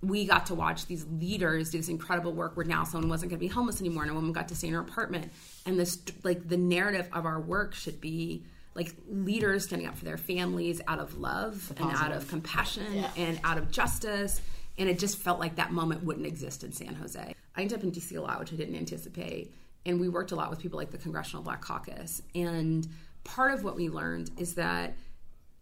We 0.00 0.24
got 0.26 0.46
to 0.46 0.54
watch 0.56 0.86
these 0.86 1.06
leaders 1.06 1.70
do 1.70 1.78
this 1.78 1.88
incredible 1.88 2.32
work 2.32 2.56
where 2.56 2.66
now 2.66 2.82
someone 2.82 3.08
wasn't 3.08 3.30
going 3.30 3.38
to 3.38 3.46
be 3.46 3.48
homeless 3.48 3.80
anymore 3.80 4.02
and 4.02 4.10
a 4.10 4.14
woman 4.14 4.32
got 4.32 4.48
to 4.48 4.56
stay 4.56 4.66
in 4.66 4.74
her 4.74 4.80
apartment. 4.80 5.30
And 5.64 5.78
this 5.78 5.98
like 6.24 6.48
the 6.48 6.56
narrative 6.56 7.08
of 7.12 7.24
our 7.24 7.40
work 7.40 7.74
should 7.74 8.00
be 8.00 8.44
like 8.74 8.94
leaders 9.08 9.64
standing 9.64 9.86
up 9.86 9.96
for 9.96 10.04
their 10.04 10.16
families 10.16 10.80
out 10.88 10.98
of 10.98 11.18
love 11.18 11.72
and 11.76 11.90
out 11.92 12.12
of 12.12 12.26
compassion 12.28 12.86
yeah. 12.94 13.10
and 13.16 13.40
out 13.44 13.58
of 13.58 13.70
justice. 13.70 14.40
And 14.78 14.88
it 14.88 14.98
just 14.98 15.18
felt 15.18 15.38
like 15.38 15.56
that 15.56 15.72
moment 15.72 16.04
wouldn't 16.04 16.26
exist 16.26 16.64
in 16.64 16.72
san 16.72 16.94
jose. 16.94 17.34
I 17.54 17.60
ended 17.60 17.78
up 17.78 17.84
in 17.84 17.92
dc 17.92 18.16
a 18.16 18.20
lot 18.20 18.40
which 18.40 18.52
i 18.52 18.56
didn't 18.56 18.76
anticipate. 18.76 19.54
And 19.84 20.00
we 20.00 20.08
worked 20.08 20.32
a 20.32 20.36
lot 20.36 20.48
with 20.48 20.60
people 20.60 20.78
like 20.78 20.90
the 20.90 20.98
congressional 20.98 21.42
black 21.42 21.60
caucus. 21.60 22.22
And 22.34 22.88
part 23.24 23.52
of 23.54 23.64
what 23.64 23.76
we 23.76 23.88
learned 23.88 24.30
is 24.38 24.54
that 24.54 24.94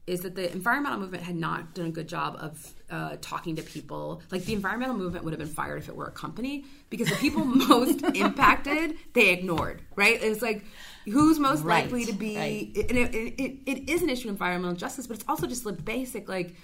is 0.07 0.23
that 0.23 0.35
the 0.35 0.51
environmental 0.51 0.99
movement 0.99 1.23
had 1.23 1.37
not 1.37 1.73
done 1.73 1.87
a 1.87 1.91
good 1.91 2.09
job 2.09 2.37
of 2.41 2.75
uh, 2.91 3.17
talking 3.21 3.55
to 3.55 3.63
people. 3.63 4.21
Like 4.33 4.45
the 4.45 4.55
environmental 4.55 4.97
movement 4.97 5.25
would 5.25 5.33
have 5.33 5.39
been 5.39 5.47
fired 5.47 5.79
if 5.79 5.89
it 5.89 5.95
were 5.95 6.07
a 6.07 6.13
company 6.13 6.65
because 6.89 7.09
the 7.09 7.17
people 7.17 7.45
most 7.45 8.03
impacted 8.17 8.97
they 9.13 9.29
ignored. 9.31 9.83
Right? 9.95 10.21
It's 10.21 10.43
like 10.43 10.65
who's 11.05 11.39
most 11.39 11.63
Right, 11.63 11.85
likely 11.85 12.07
to 12.07 12.13
be, 12.13 12.37
right. 12.37 12.89
and 12.89 12.99
it, 12.99 13.15
it, 13.15 13.59
it, 13.67 13.89
is 13.89 14.03
an 14.03 14.11
issue 14.11 14.29
of 14.29 14.35
environmental 14.35 14.77
justice, 14.77 15.07
but 15.07 15.17
it's 15.17 15.25
also 15.29 15.47
just 15.47 15.65
like 15.65 15.85
basic 15.85 16.29
like 16.29 16.57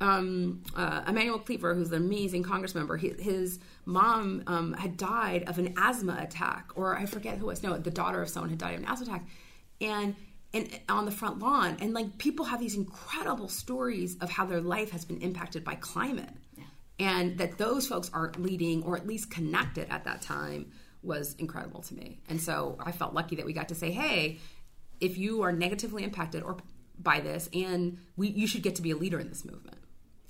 um, 0.00 0.62
uh, 0.74 1.02
Emanuel 1.06 1.38
Cleaver, 1.38 1.74
who's 1.74 1.90
an 1.90 1.96
amazing 1.96 2.42
Congress 2.42 2.74
member, 2.74 2.96
he, 2.96 3.10
his 3.18 3.58
mom 3.84 4.42
um, 4.46 4.74
had 4.74 4.96
died 4.96 5.44
of 5.48 5.58
an 5.58 5.74
asthma 5.76 6.18
attack, 6.20 6.70
or 6.74 6.96
I 6.96 7.06
forget 7.06 7.38
who 7.38 7.46
it 7.46 7.48
was. 7.48 7.62
No, 7.62 7.76
the 7.78 7.90
daughter 7.90 8.20
of 8.20 8.28
someone 8.28 8.50
had 8.50 8.58
died 8.58 8.74
of 8.74 8.80
an 8.80 8.86
asthma 8.86 9.06
attack, 9.06 9.26
and 9.80 10.14
and 10.56 10.80
on 10.88 11.04
the 11.04 11.10
front 11.10 11.38
lawn, 11.38 11.76
and 11.80 11.92
like 11.92 12.18
people 12.18 12.46
have 12.46 12.60
these 12.60 12.74
incredible 12.74 13.48
stories 13.48 14.16
of 14.20 14.30
how 14.30 14.46
their 14.46 14.60
life 14.60 14.90
has 14.90 15.04
been 15.04 15.20
impacted 15.20 15.64
by 15.64 15.74
climate, 15.74 16.34
and 16.98 17.38
that 17.38 17.58
those 17.58 17.86
folks 17.86 18.10
are 18.12 18.32
leading 18.38 18.82
or 18.82 18.96
at 18.96 19.06
least 19.06 19.30
connected 19.30 19.86
at 19.90 20.04
that 20.04 20.22
time 20.22 20.72
was 21.02 21.34
incredible 21.38 21.82
to 21.82 21.94
me. 21.94 22.18
And 22.28 22.40
so 22.40 22.76
I 22.80 22.92
felt 22.92 23.14
lucky 23.14 23.36
that 23.36 23.46
we 23.46 23.52
got 23.52 23.68
to 23.68 23.74
say, 23.74 23.92
hey, 23.92 24.38
if 25.00 25.18
you 25.18 25.42
are 25.42 25.52
negatively 25.52 26.02
impacted 26.02 26.42
or 26.42 26.56
by 26.98 27.20
this, 27.20 27.48
and 27.52 27.98
we, 28.16 28.28
you 28.28 28.46
should 28.46 28.62
get 28.62 28.76
to 28.76 28.82
be 28.82 28.90
a 28.90 28.96
leader 28.96 29.20
in 29.20 29.28
this 29.28 29.44
movement. 29.44 29.76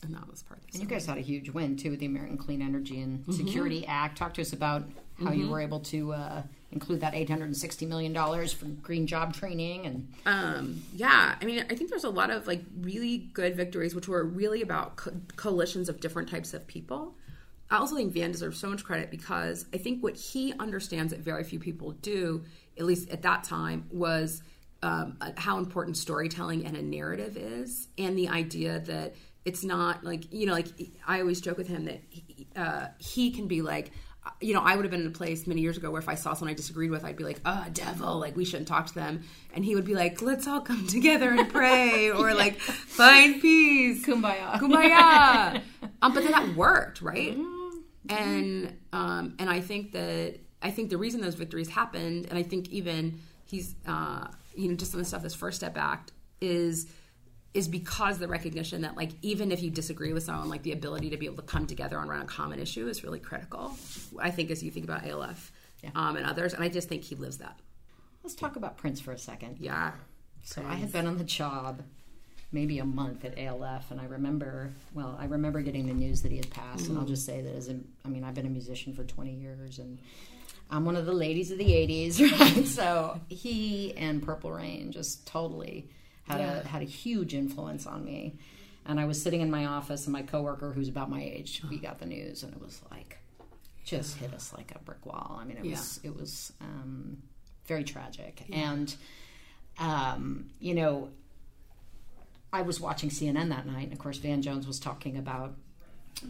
And 0.03 0.15
that 0.15 0.29
was 0.31 0.43
part 0.43 0.61
of 0.61 0.67
And 0.75 0.83
you 0.83 0.89
guys 0.89 1.07
had 1.07 1.19
a 1.19 1.23
huge 1.23 1.51
win 1.51 1.77
too 1.77 1.91
with 1.91 2.01
the 2.01 2.07
American 2.07 2.37
Clean 2.37 2.61
Energy 2.63 3.01
and 3.01 3.21
Mm-hmm. 3.21 3.33
Security 3.33 3.87
Act. 3.87 4.19
Talk 4.19 4.35
to 4.35 4.43
us 4.43 4.53
about 4.53 4.85
how 5.23 5.33
you 5.33 5.49
were 5.49 5.61
able 5.61 5.81
to 5.81 6.13
uh, 6.13 6.43
include 6.71 7.01
that 7.01 7.15
eight 7.15 7.31
hundred 7.31 7.47
and 7.47 7.57
sixty 7.57 7.87
million 7.87 8.13
dollars 8.13 8.53
for 8.53 8.67
green 8.67 9.07
job 9.07 9.33
training 9.35 9.87
and 9.87 10.09
Um, 10.27 10.83
yeah, 10.95 11.37
I 11.41 11.45
mean, 11.47 11.65
I 11.71 11.75
think 11.75 11.89
there's 11.89 12.05
a 12.05 12.11
lot 12.11 12.31
of 12.31 12.47
like 12.47 12.63
really 12.81 13.31
good 13.33 13.57
victories, 13.57 13.95
which 13.95 14.07
were 14.09 14.23
really 14.25 14.61
about 14.61 14.97
co- 14.97 15.13
coalitions 15.37 15.89
of 15.89 16.01
different 16.01 16.29
types 16.29 16.53
of 16.53 16.67
people. 16.67 17.15
I 17.71 17.79
also 17.79 17.97
think 17.97 18.13
Van 18.13 18.31
deserves 18.31 18.61
so 18.61 18.69
much 18.69 18.85
credit 18.85 19.11
because 19.11 19.65
I 19.73 19.79
think 19.79 20.03
what 20.03 20.15
he 20.17 20.53
understands 20.61 21.13
that 21.13 21.21
very 21.21 21.43
few 21.43 21.59
people 21.59 21.93
do, 21.93 22.45
at 22.79 22.85
least 22.85 23.09
at 23.11 23.23
that 23.23 23.43
time, 23.43 23.87
was 23.91 24.43
um, 24.83 25.17
how 25.39 25.57
important 25.59 25.97
storytelling 25.97 26.65
and 26.67 26.77
a 26.77 26.83
narrative 26.83 27.37
is, 27.39 27.89
and 27.97 28.17
the 28.19 28.29
idea 28.29 28.81
that 28.81 29.15
it's 29.47 29.65
not 29.65 30.05
like 30.05 30.33
you 30.33 30.45
know, 30.45 30.53
like 30.53 30.69
I 31.07 31.21
always 31.21 31.41
joke 31.41 31.57
with 31.57 31.69
him 31.69 31.87
that 31.87 32.03
he, 32.11 32.47
uh, 32.55 32.89
he 32.99 33.31
can 33.31 33.47
be 33.47 33.63
like 33.63 33.93
you 34.41 34.55
know, 34.55 34.61
I 34.61 34.75
would 34.77 34.85
have 34.85 34.91
been 34.91 35.03
in 35.03 35.07
a 35.07 35.11
place 35.11 35.47
many 35.47 35.61
years 35.61 35.77
ago 35.77 35.91
where 35.91 36.01
if 36.01 36.09
I 36.09 36.15
saw 36.15 36.35
someone 36.35 36.53
I 36.53 36.57
disagreed 36.57 36.91
with, 36.91 37.05
I'd 37.05 37.17
be 37.17 37.25
like, 37.25 37.41
"Oh, 37.45 37.65
devil! 37.73 38.19
Like 38.19 38.37
we 38.37 38.45
shouldn't 38.45 38.69
talk 38.69 38.87
to 38.89 38.95
them." 38.95 39.23
And 39.55 39.65
he 39.65 39.75
would 39.75 39.85
be 39.85 39.95
like, 39.95 40.21
"Let's 40.21 40.47
all 40.47 40.61
come 40.61 40.87
together 40.89 41.31
and 41.31 41.49
pray, 41.49 42.11
or 42.11 42.35
like 42.45 42.59
find 42.59 43.41
peace, 43.41 44.05
Kumbaya. 44.05 44.55
kumbaya." 44.55 45.63
um, 46.03 46.13
but 46.13 46.23
then 46.23 46.33
that 46.33 46.57
worked, 46.57 47.03
right? 47.03 47.39
And 48.09 48.77
um, 48.93 49.35
and 49.39 49.49
I 49.49 49.61
think 49.61 49.93
that 49.93 50.39
I 50.61 50.71
think 50.71 50.91
the 50.91 50.99
reason 50.99 51.21
those 51.21 51.35
victories 51.35 51.69
happened, 51.69 52.27
and 52.29 52.39
I 52.39 52.43
think 52.43 52.69
even 52.71 53.21
he's 53.45 53.75
uh, 53.87 54.27
you 54.55 54.69
know 54.69 54.75
just 54.75 54.91
some 54.91 55.01
of 55.01 55.07
the 55.07 55.09
stuff 55.09 55.23
this 55.23 55.35
First 55.35 55.59
Step 55.59 55.77
Act 55.77 56.13
is 56.41 56.89
is 57.55 57.69
because 57.69 58.19
the 58.19 58.29
recognition 58.29 58.83
that 58.83 58.97
like 58.97 59.11
even 59.23 59.51
if 59.51 59.63
you 59.63 59.71
disagree 59.71 60.13
with 60.13 60.23
someone, 60.23 60.49
like 60.49 60.63
the 60.63 60.73
ability 60.73 61.11
to 61.11 61.17
be 61.17 61.27
able 61.27 61.37
to 61.37 61.43
come 61.43 61.67
together 61.67 61.99
on 61.99 62.09
around 62.09 62.23
a 62.23 62.27
common 62.27 62.59
issue 62.59 62.87
is 62.87 63.03
really 63.03 63.21
critical. 63.21 63.77
I 64.21 64.31
think 64.31 64.51
as 64.51 64.63
you 64.63 64.71
think 64.71 64.85
about 64.85 65.07
ALF 65.07 65.53
um, 65.95 66.17
and 66.17 66.27
others, 66.27 66.55
and 66.55 66.63
I 66.63 66.69
just 66.69 66.89
think 66.89 67.03
he 67.03 67.15
lives 67.15 67.39
that. 67.39 67.59
let's 68.23 68.35
talk 68.35 68.57
about 68.57 68.77
Prince 68.77 69.01
for 69.01 69.13
a 69.13 69.19
second. 69.19 69.59
Yeah. 69.61 69.93
So 70.43 70.63
I 70.67 70.75
had 70.75 70.93
been 70.93 71.07
on 71.07 71.19
the 71.19 71.25
job 71.25 71.83
maybe 72.53 72.79
a 72.79 72.85
month 72.85 73.25
at 73.25 73.39
ALF, 73.39 73.91
and 73.91 74.01
I 74.01 74.05
remember, 74.05 74.73
well, 74.95 75.17
I 75.21 75.25
remember 75.25 75.61
getting 75.63 75.87
the 75.87 75.95
news 75.95 76.23
that 76.23 76.31
he 76.31 76.37
had 76.37 76.51
passed, 76.51 76.89
and 76.89 76.99
I'll 76.99 77.05
just 77.05 77.27
say 77.27 77.41
that 77.41 77.55
as 77.55 77.69
a, 77.69 77.77
I 78.05 78.09
mean, 78.09 78.23
I've 78.25 78.35
been 78.35 78.47
a 78.47 78.51
musician 78.51 78.95
for 78.95 79.05
20 79.05 79.33
years, 79.33 79.79
and 79.79 79.99
I'm 80.71 80.85
one 80.85 80.97
of 80.97 81.07
the 81.07 81.13
ladies 81.13 81.51
of 81.51 81.59
the 81.59 81.65
80s, 81.65 82.21
right? 82.41 82.67
So 82.67 83.21
he 83.29 83.95
and 83.97 84.23
Purple 84.23 84.53
Rain 84.53 84.93
just 84.93 85.27
totally 85.27 85.91
had 86.29 86.41
Yeah. 86.41 86.61
a 86.61 86.67
had 86.67 86.83
a 86.83 86.87
huge 86.87 87.35
influence 87.35 87.87
on 87.87 88.05
me. 88.05 88.35
And 88.89 89.01
I 89.01 89.05
was 89.05 89.21
sitting 89.21 89.41
in 89.41 89.51
my 89.51 89.67
office, 89.67 90.05
and 90.07 90.13
my 90.13 90.23
coworker, 90.23 90.73
who's 90.73 90.89
about 90.89 91.11
my 91.11 91.21
age, 91.21 91.61
we 91.69 91.79
got 91.79 91.99
the 91.99 92.07
news, 92.07 92.45
and 92.45 92.53
it 92.55 92.61
was 92.61 92.81
like, 92.91 93.19
just 93.85 94.17
hit 94.19 94.33
us 94.33 94.53
like 94.57 94.73
a 94.77 94.79
brick 94.79 95.05
wall. 95.05 95.39
I 95.41 95.45
mean, 95.45 95.57
it 95.57 95.65
was 95.69 95.99
it 96.05 96.15
was 96.17 96.53
um, 96.61 97.19
very 97.67 97.83
tragic, 97.83 98.45
and 98.53 98.95
um, 99.79 100.51
you 100.61 100.75
know, 100.75 101.09
I 102.53 102.63
was 102.63 102.81
watching 102.81 103.11
CNN 103.11 103.49
that 103.51 103.67
night, 103.67 103.85
and 103.85 103.93
of 103.93 103.99
course, 103.99 104.19
Van 104.19 104.41
Jones 104.41 104.67
was 104.67 104.79
talking 104.79 105.17
about 105.17 105.55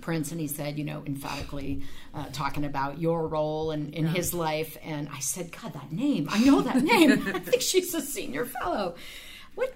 Prince, 0.01 0.33
and 0.33 0.41
he 0.41 0.47
said, 0.49 0.79
you 0.79 0.85
know, 0.85 1.03
emphatically 1.07 1.83
uh, 2.15 2.27
talking 2.33 2.65
about 2.65 2.99
your 2.99 3.29
role 3.29 3.71
in, 3.71 3.93
in 3.93 4.07
his 4.07 4.35
life. 4.35 4.77
And 4.83 5.09
I 5.13 5.21
said, 5.21 5.53
God, 5.53 5.75
that 5.75 5.93
name, 5.93 6.27
I 6.31 6.43
know 6.43 6.61
that 6.63 6.83
name. 6.83 7.13
I 7.35 7.39
think 7.39 7.63
she's 7.63 7.95
a 7.95 8.01
senior 8.01 8.47
fellow. 8.47 8.97
What? 9.57 9.75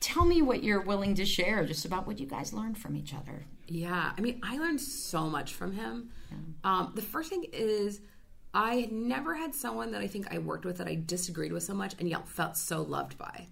Tell 0.00 0.24
me 0.24 0.42
what 0.42 0.64
you're 0.64 0.82
willing 0.82 1.14
to 1.14 1.24
share, 1.24 1.64
just 1.64 1.84
about 1.84 2.06
what 2.06 2.18
you 2.18 2.26
guys 2.26 2.52
learned 2.52 2.78
from 2.78 2.96
each 2.96 3.14
other. 3.14 3.44
Yeah, 3.66 4.12
I 4.16 4.20
mean, 4.20 4.40
I 4.42 4.58
learned 4.58 4.80
so 4.80 5.28
much 5.28 5.54
from 5.54 5.72
him. 5.72 6.10
Um, 6.64 6.92
the 6.94 7.02
first 7.02 7.30
thing 7.30 7.44
is, 7.52 8.00
I 8.54 8.76
had 8.76 8.92
never 8.92 9.34
had 9.34 9.54
someone 9.54 9.92
that 9.92 10.00
I 10.00 10.06
think 10.06 10.32
I 10.32 10.38
worked 10.38 10.64
with 10.64 10.78
that 10.78 10.88
I 10.88 10.94
disagreed 10.94 11.52
with 11.52 11.62
so 11.62 11.74
much 11.74 11.94
and 11.98 12.08
yet 12.08 12.28
felt 12.28 12.56
so 12.56 12.82
loved 12.82 13.18
by. 13.18 13.46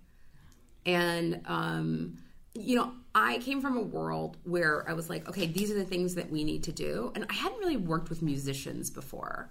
And, 0.84 1.42
um, 1.46 2.18
you 2.54 2.76
know, 2.76 2.92
I 3.14 3.38
came 3.38 3.60
from 3.60 3.76
a 3.76 3.82
world 3.82 4.38
where 4.44 4.88
I 4.88 4.94
was 4.94 5.10
like, 5.10 5.28
okay, 5.28 5.46
these 5.46 5.70
are 5.70 5.74
the 5.74 5.84
things 5.84 6.14
that 6.14 6.30
we 6.30 6.44
need 6.44 6.62
to 6.64 6.72
do. 6.72 7.12
And 7.14 7.26
I 7.28 7.34
hadn't 7.34 7.58
really 7.58 7.76
worked 7.76 8.08
with 8.08 8.22
musicians 8.22 8.88
before. 8.88 9.50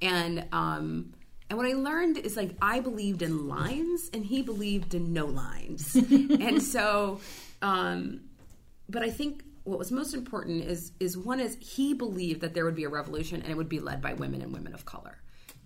And, 0.00 0.46
um, 0.52 1.12
and 1.48 1.56
what 1.58 1.66
I 1.66 1.74
learned 1.74 2.18
is 2.18 2.36
like 2.36 2.50
I 2.60 2.80
believed 2.80 3.22
in 3.22 3.48
lines 3.48 4.10
and 4.12 4.24
he 4.24 4.42
believed 4.42 4.94
in 4.94 5.12
no 5.12 5.26
lines. 5.26 5.94
and 6.10 6.62
so, 6.62 7.20
um, 7.62 8.22
but 8.88 9.02
I 9.02 9.10
think 9.10 9.44
what 9.64 9.78
was 9.78 9.90
most 9.92 10.14
important 10.14 10.64
is 10.64 10.92
is 11.00 11.16
one 11.16 11.40
is 11.40 11.56
he 11.60 11.94
believed 11.94 12.40
that 12.40 12.54
there 12.54 12.64
would 12.64 12.76
be 12.76 12.84
a 12.84 12.88
revolution 12.88 13.42
and 13.42 13.50
it 13.50 13.56
would 13.56 13.68
be 13.68 13.80
led 13.80 14.00
by 14.02 14.14
women 14.14 14.42
and 14.42 14.52
women 14.52 14.74
of 14.74 14.84
color. 14.84 15.18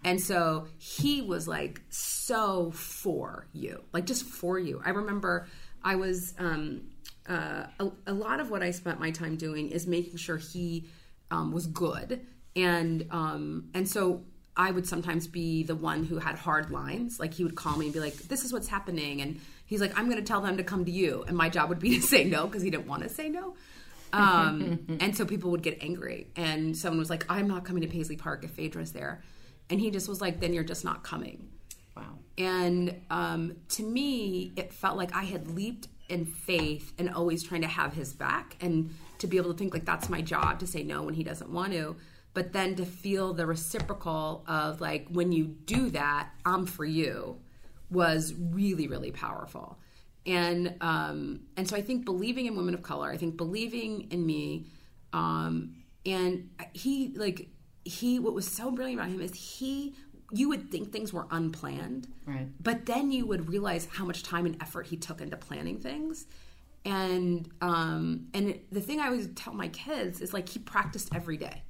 And 0.04 0.20
so 0.20 0.66
he 0.78 1.20
was 1.20 1.46
like 1.46 1.82
so 1.90 2.70
for 2.70 3.46
you, 3.52 3.82
like 3.92 4.06
just 4.06 4.24
for 4.24 4.58
you. 4.58 4.80
I 4.84 4.90
remember 4.90 5.46
I 5.82 5.96
was 5.96 6.34
um, 6.38 6.82
uh, 7.28 7.64
a, 7.78 7.90
a 8.06 8.12
lot 8.12 8.40
of 8.40 8.50
what 8.50 8.62
I 8.62 8.70
spent 8.70 8.98
my 8.98 9.10
time 9.10 9.36
doing 9.36 9.70
is 9.70 9.86
making 9.86 10.16
sure 10.16 10.36
he 10.36 10.88
um, 11.30 11.52
was 11.52 11.66
good, 11.66 12.26
and 12.56 13.06
um, 13.10 13.68
and 13.74 13.88
so 13.88 14.24
I 14.56 14.70
would 14.70 14.86
sometimes 14.86 15.26
be 15.26 15.62
the 15.62 15.74
one 15.74 16.04
who 16.04 16.18
had 16.18 16.34
hard 16.34 16.70
lines. 16.70 17.20
Like 17.20 17.34
he 17.34 17.44
would 17.44 17.54
call 17.54 17.76
me 17.76 17.86
and 17.86 17.94
be 17.94 18.00
like, 18.00 18.14
"This 18.14 18.44
is 18.44 18.52
what's 18.52 18.68
happening," 18.68 19.20
and 19.20 19.40
he's 19.64 19.80
like, 19.80 19.98
"I'm 19.98 20.06
going 20.06 20.18
to 20.18 20.24
tell 20.24 20.40
them 20.40 20.56
to 20.56 20.64
come 20.64 20.84
to 20.84 20.90
you," 20.90 21.24
and 21.26 21.36
my 21.36 21.48
job 21.48 21.68
would 21.68 21.78
be 21.78 21.96
to 21.96 22.02
say 22.06 22.24
no 22.24 22.46
because 22.46 22.62
he 22.62 22.70
didn't 22.70 22.86
want 22.86 23.02
to 23.02 23.08
say 23.08 23.28
no. 23.28 23.54
Um, 24.12 24.86
and 25.00 25.16
so 25.16 25.24
people 25.24 25.50
would 25.52 25.62
get 25.62 25.78
angry, 25.80 26.26
and 26.36 26.76
someone 26.76 26.98
was 26.98 27.10
like, 27.10 27.24
"I'm 27.28 27.48
not 27.48 27.64
coming 27.64 27.82
to 27.82 27.88
Paisley 27.88 28.16
Park 28.16 28.44
if 28.44 28.50
Phaedra's 28.50 28.92
there," 28.92 29.22
and 29.68 29.80
he 29.80 29.90
just 29.90 30.08
was 30.08 30.20
like, 30.20 30.40
"Then 30.40 30.52
you're 30.52 30.64
just 30.64 30.84
not 30.84 31.04
coming." 31.04 31.48
Wow. 31.96 32.18
And 32.38 33.00
um, 33.10 33.56
to 33.70 33.82
me, 33.82 34.52
it 34.56 34.72
felt 34.72 34.96
like 34.96 35.14
I 35.14 35.24
had 35.24 35.48
leaped 35.48 35.88
in 36.08 36.26
faith 36.26 36.92
and 36.98 37.08
always 37.08 37.42
trying 37.42 37.62
to 37.62 37.68
have 37.68 37.94
his 37.94 38.12
back 38.12 38.56
and 38.60 38.92
to 39.18 39.26
be 39.26 39.36
able 39.36 39.52
to 39.52 39.56
think 39.56 39.72
like 39.72 39.84
that's 39.84 40.08
my 40.08 40.20
job 40.20 40.58
to 40.58 40.66
say 40.66 40.82
no 40.82 41.02
when 41.02 41.14
he 41.14 41.22
doesn't 41.22 41.50
want 41.50 41.72
to. 41.72 41.96
But 42.32 42.52
then 42.52 42.76
to 42.76 42.84
feel 42.86 43.34
the 43.34 43.44
reciprocal 43.46 44.44
of 44.46 44.80
like 44.80 45.08
when 45.10 45.32
you 45.32 45.46
do 45.46 45.90
that, 45.90 46.30
I'm 46.44 46.66
for 46.66 46.84
you 46.84 47.38
was 47.90 48.34
really, 48.38 48.86
really 48.86 49.10
powerful. 49.10 49.78
And 50.26 50.76
um, 50.80 51.40
and 51.56 51.68
so 51.68 51.76
I 51.76 51.82
think 51.82 52.04
believing 52.04 52.46
in 52.46 52.54
women 52.56 52.74
of 52.74 52.82
color, 52.82 53.10
I 53.10 53.16
think 53.16 53.36
believing 53.36 54.08
in 54.12 54.24
me, 54.24 54.66
um, 55.12 55.74
and 56.06 56.50
he 56.72 57.12
like 57.16 57.48
he 57.84 58.18
what 58.18 58.34
was 58.34 58.46
so 58.46 58.70
brilliant 58.70 59.00
about 59.00 59.10
him 59.10 59.20
is 59.20 59.34
he 59.34 59.94
you 60.32 60.48
would 60.48 60.70
think 60.70 60.92
things 60.92 61.12
were 61.12 61.26
unplanned 61.30 62.06
Right. 62.26 62.46
but 62.62 62.86
then 62.86 63.10
you 63.10 63.26
would 63.26 63.48
realize 63.48 63.88
how 63.90 64.04
much 64.04 64.22
time 64.22 64.46
and 64.46 64.56
effort 64.62 64.86
he 64.86 64.96
took 64.96 65.20
into 65.20 65.36
planning 65.36 65.80
things 65.80 66.26
and 66.84 67.48
um 67.60 68.28
and 68.32 68.60
the 68.70 68.80
thing 68.80 69.00
i 69.00 69.06
always 69.06 69.28
tell 69.34 69.52
my 69.54 69.68
kids 69.68 70.20
is 70.20 70.32
like 70.32 70.48
he 70.48 70.58
practiced 70.58 71.08
every 71.14 71.36
day. 71.36 71.62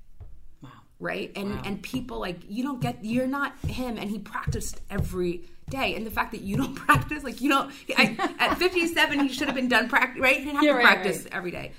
Right? 1.01 1.33
And 1.37 1.65
and 1.67 1.83
people 1.83 2.21
like 2.21 2.39
you 2.49 2.63
don't 2.63 2.81
get 2.81 3.05
you're 3.05 3.27
not 3.27 3.59
him 3.67 3.97
and 3.97 4.11
he 4.11 4.19
practiced 4.19 4.81
every 4.91 5.45
day. 5.69 5.95
And 5.97 6.07
the 6.07 6.11
fact 6.11 6.33
that 6.33 6.43
you 6.43 6.57
don't 6.57 6.75
practice 6.87 7.25
like 7.25 7.41
you 7.41 7.49
don't 7.49 7.73
I, 7.97 8.17
at 8.39 8.59
57 8.59 9.21
he 9.21 9.29
should 9.29 9.49
have 9.49 9.57
been 9.57 9.69
done 9.69 9.89
practice 9.89 10.21
right? 10.21 10.37
He 10.39 10.45
didn't 10.45 10.57
have 10.57 10.65
Yeah, 10.65 10.73
to 10.73 10.77
right, 10.79 10.85
practice 10.85 11.27
every 11.33 11.51
day. 11.51 11.73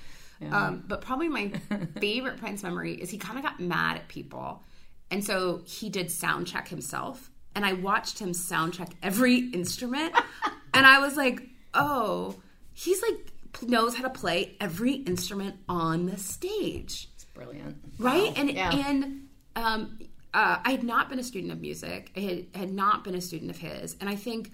Um, 0.51 0.83
but 0.87 1.01
probably 1.01 1.29
my 1.29 1.51
favorite 1.99 2.37
prince 2.37 2.63
memory 2.63 2.95
is 2.95 3.11
he 3.11 3.19
kind 3.19 3.37
of 3.37 3.43
got 3.43 3.59
mad 3.59 3.97
at 3.97 4.07
people. 4.07 4.63
And 5.11 5.23
so 5.23 5.61
he 5.65 5.89
did 5.89 6.09
sound 6.09 6.47
check 6.47 6.67
himself. 6.67 7.29
And 7.53 7.65
i 7.65 7.73
watched 7.73 8.17
him 8.19 8.33
sound 8.33 8.73
check 8.73 8.89
every 9.03 9.37
instrument. 9.51 10.13
And 10.73 10.85
i 10.85 10.99
was 10.99 11.17
like 11.17 11.41
oh 11.73 12.35
he's 12.73 13.01
like 13.01 13.31
knows 13.67 13.95
how 13.95 14.03
to 14.03 14.09
play 14.09 14.55
every 14.59 14.93
instrument 14.93 15.55
on 15.67 16.05
the 16.05 16.17
stage. 16.17 17.09
It's 17.41 17.51
brilliant. 17.51 17.77
Right? 17.99 18.27
Wow. 18.29 18.33
And 18.37 18.51
Yeah. 18.51 18.75
and 18.87 19.27
um 19.55 19.99
uh, 20.33 20.59
I 20.63 20.71
had 20.71 20.83
not 20.83 21.09
been 21.09 21.19
a 21.19 21.23
student 21.23 21.51
of 21.51 21.59
music. 21.59 22.09
I 22.15 22.19
had, 22.21 22.45
had 22.55 22.71
not 22.71 23.03
been 23.03 23.15
a 23.15 23.19
student 23.21 23.51
of 23.51 23.57
his. 23.57 23.97
And 23.99 24.09
I 24.09 24.15
think 24.15 24.49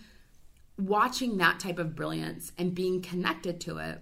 watching 0.79 1.38
that 1.38 1.60
type 1.60 1.77
of 1.77 1.96
brilliance 1.96 2.51
and 2.58 2.74
being 2.74 3.01
connected 3.01 3.62
to 3.62 3.77
it, 3.77 4.01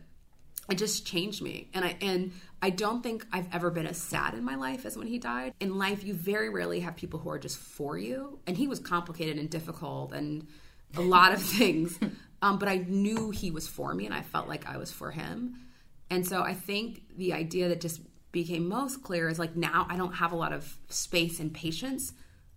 it 0.70 0.78
just 0.78 1.06
changed 1.06 1.42
me. 1.42 1.70
And 1.74 1.84
I 1.86 1.98
and 2.02 2.32
I 2.62 2.70
don't 2.72 3.04
think 3.04 3.26
I've 3.32 3.54
ever 3.54 3.70
been 3.70 3.86
as 3.86 3.98
sad 4.02 4.34
in 4.34 4.44
my 4.44 4.56
life 4.56 4.86
as 4.86 4.98
when 4.98 5.06
he 5.08 5.20
died. 5.20 5.54
In 5.60 5.78
life, 5.78 6.04
you 6.04 6.14
very 6.14 6.50
rarely 6.50 6.80
have 6.80 6.96
people 6.96 7.20
who 7.20 7.30
are 7.30 7.38
just 7.38 7.58
for 7.58 7.98
you. 7.98 8.40
And 8.48 8.58
he 8.58 8.68
was 8.68 8.80
complicated 8.80 9.38
and 9.38 9.50
difficult 9.50 10.14
and 10.14 10.48
a 10.96 11.02
lot 11.02 11.34
of 11.34 11.42
things. 11.58 12.00
Um, 12.42 12.58
but 12.58 12.68
I 12.68 12.78
knew 12.78 13.32
he 13.32 13.52
was 13.52 13.68
for 13.68 13.94
me, 13.94 14.06
and 14.06 14.14
I 14.14 14.22
felt 14.22 14.48
like 14.48 14.68
I 14.68 14.78
was 14.78 14.92
for 14.92 15.12
him. 15.12 15.58
And 16.10 16.26
so 16.26 16.42
I 16.42 16.54
think 16.54 17.04
the 17.18 17.34
idea 17.34 17.70
that 17.70 17.82
just 17.82 18.02
became 18.36 18.68
most 18.68 19.02
clear 19.02 19.30
is 19.30 19.40
like 19.40 19.56
now 19.56 19.88
I 19.90 19.96
don't 19.96 20.14
have 20.14 20.34
a 20.34 20.36
lot 20.36 20.52
of 20.52 20.78
space 20.90 21.40
and 21.40 21.52
patience 21.54 22.14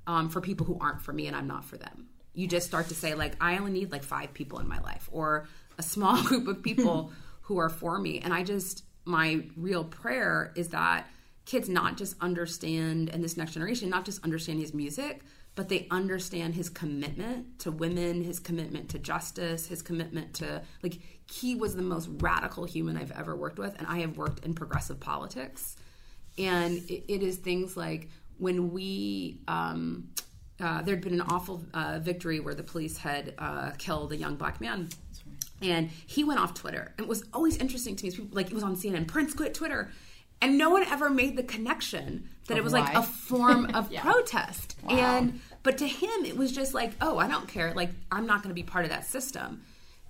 um, 0.08 0.28
for 0.28 0.40
people 0.40 0.66
who 0.66 0.76
aren't 0.80 1.00
for 1.00 1.12
me 1.12 1.28
and 1.28 1.36
I'm 1.36 1.46
not 1.46 1.64
for 1.64 1.78
them. 1.78 2.08
You 2.34 2.48
just 2.48 2.66
start 2.66 2.88
to 2.88 2.94
say 2.94 3.14
like 3.14 3.36
I 3.40 3.58
only 3.58 3.70
need 3.70 3.92
like 3.92 4.02
five 4.02 4.34
people 4.34 4.58
in 4.58 4.68
my 4.68 4.80
life 4.80 5.08
or 5.12 5.46
a 5.78 5.82
small 5.82 6.22
group 6.28 6.48
of 6.48 6.62
people 6.62 7.12
who 7.42 7.58
are 7.58 7.68
for 7.68 7.98
me. 7.98 8.18
And 8.18 8.34
I 8.34 8.42
just 8.42 8.84
my 9.04 9.44
real 9.56 9.84
prayer 9.84 10.52
is 10.56 10.68
that 10.70 11.06
kids 11.46 11.68
not 11.68 11.96
just 11.96 12.16
understand 12.20 13.08
and 13.08 13.24
this 13.24 13.36
next 13.36 13.52
generation 13.52 13.88
not 13.88 14.04
just 14.04 14.22
understand 14.24 14.58
his 14.58 14.74
music 14.74 15.22
but 15.58 15.68
they 15.68 15.88
understand 15.90 16.54
his 16.54 16.70
commitment 16.70 17.58
to 17.58 17.72
women, 17.72 18.22
his 18.22 18.38
commitment 18.38 18.88
to 18.90 18.96
justice, 18.96 19.66
his 19.66 19.82
commitment 19.82 20.32
to 20.32 20.62
like 20.84 21.00
he 21.28 21.56
was 21.56 21.74
the 21.74 21.82
most 21.82 22.08
radical 22.20 22.64
human 22.64 22.96
I've 22.96 23.10
ever 23.10 23.34
worked 23.34 23.58
with, 23.58 23.74
and 23.76 23.84
I 23.88 23.98
have 23.98 24.16
worked 24.16 24.44
in 24.44 24.54
progressive 24.54 25.00
politics, 25.00 25.74
and 26.38 26.76
it, 26.88 27.12
it 27.12 27.22
is 27.24 27.38
things 27.38 27.76
like 27.76 28.08
when 28.38 28.70
we. 28.70 29.40
Um, 29.48 30.10
uh, 30.60 30.82
there'd 30.82 31.00
been 31.00 31.14
an 31.14 31.22
awful 31.22 31.64
uh, 31.74 31.98
victory 32.00 32.38
where 32.38 32.54
the 32.54 32.62
police 32.62 32.96
had 32.98 33.34
uh, 33.38 33.70
killed 33.78 34.12
a 34.12 34.16
young 34.16 34.36
black 34.36 34.60
man, 34.60 34.88
and 35.60 35.90
he 36.06 36.22
went 36.22 36.38
off 36.38 36.54
Twitter. 36.54 36.94
And 36.98 37.04
it 37.04 37.08
was 37.08 37.24
always 37.34 37.56
interesting 37.56 37.96
to 37.96 38.04
me. 38.04 38.10
People, 38.12 38.28
like 38.30 38.46
it 38.46 38.54
was 38.54 38.62
on 38.62 38.76
CNN. 38.76 39.08
Prince 39.08 39.34
quit 39.34 39.54
Twitter, 39.54 39.90
and 40.40 40.56
no 40.56 40.70
one 40.70 40.84
ever 40.84 41.10
made 41.10 41.36
the 41.36 41.42
connection 41.42 42.28
that 42.46 42.54
Of 42.54 42.58
it 42.58 42.64
was 42.64 42.72
like 42.72 42.94
a 42.94 43.02
form 43.02 43.66
of 43.74 43.92
Yeah. 43.92 44.02
protest. 44.02 44.76
And 44.88 45.40
but 45.62 45.78
to 45.78 45.86
him, 45.86 46.24
it 46.24 46.36
was 46.36 46.52
just 46.52 46.74
like, 46.74 46.92
oh, 47.00 47.18
I 47.18 47.28
don't 47.28 47.48
care. 47.48 47.72
Like 47.74 47.90
I'm 48.10 48.26
not 48.26 48.42
going 48.42 48.50
to 48.50 48.54
be 48.54 48.62
part 48.62 48.84
of 48.84 48.90
that 48.90 49.04
system. 49.04 49.62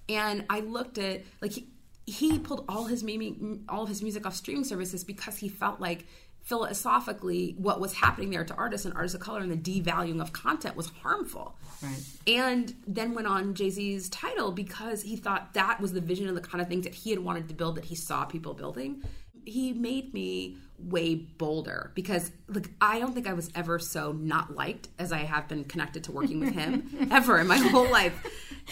And 0.08 0.44
I 0.48 0.60
looked 0.60 0.98
at 0.98 1.22
like 1.40 1.52
he, 1.52 1.68
he 2.06 2.38
pulled 2.38 2.64
all 2.68 2.84
his 2.84 3.02
meme, 3.02 3.64
all 3.68 3.82
of 3.82 3.88
his 3.88 4.02
music 4.02 4.26
off 4.26 4.34
streaming 4.34 4.64
services 4.64 5.04
because 5.04 5.38
he 5.38 5.48
felt 5.48 5.80
like 5.80 6.06
philosophically 6.48 7.54
what 7.58 7.78
was 7.78 7.92
happening 7.92 8.30
there 8.30 8.42
to 8.42 8.54
artists 8.54 8.86
and 8.86 8.94
artists 8.94 9.14
of 9.14 9.20
color 9.20 9.40
and 9.40 9.52
the 9.52 9.82
devaluing 9.82 10.18
of 10.18 10.32
content 10.32 10.74
was 10.76 10.88
harmful. 11.02 11.58
Right. 11.82 12.02
And 12.26 12.74
then 12.86 13.12
went 13.14 13.26
on 13.26 13.52
Jay 13.52 13.68
Z's 13.68 14.08
Tidal 14.08 14.52
because 14.52 15.02
he 15.02 15.16
thought 15.16 15.52
that 15.52 15.78
was 15.78 15.92
the 15.92 16.00
vision 16.00 16.26
and 16.26 16.34
the 16.34 16.40
kind 16.40 16.62
of 16.62 16.68
things 16.68 16.84
that 16.84 16.94
he 16.94 17.10
had 17.10 17.18
wanted 17.18 17.48
to 17.48 17.54
build 17.54 17.76
that 17.76 17.84
he 17.84 17.94
saw 17.94 18.24
people 18.24 18.54
building. 18.54 19.02
He 19.48 19.72
made 19.72 20.12
me 20.14 20.56
way 20.78 21.16
bolder 21.16 21.90
because 21.94 22.30
like 22.48 22.70
I 22.80 23.00
don't 23.00 23.12
think 23.12 23.26
I 23.26 23.32
was 23.32 23.50
ever 23.54 23.78
so 23.80 24.12
not 24.12 24.54
liked 24.54 24.88
as 24.98 25.10
I 25.10 25.18
have 25.18 25.48
been 25.48 25.64
connected 25.64 26.04
to 26.04 26.12
working 26.12 26.38
with 26.38 26.54
him 26.54 27.08
ever 27.10 27.38
in 27.40 27.48
my 27.48 27.56
whole 27.58 27.90
life. 27.90 28.14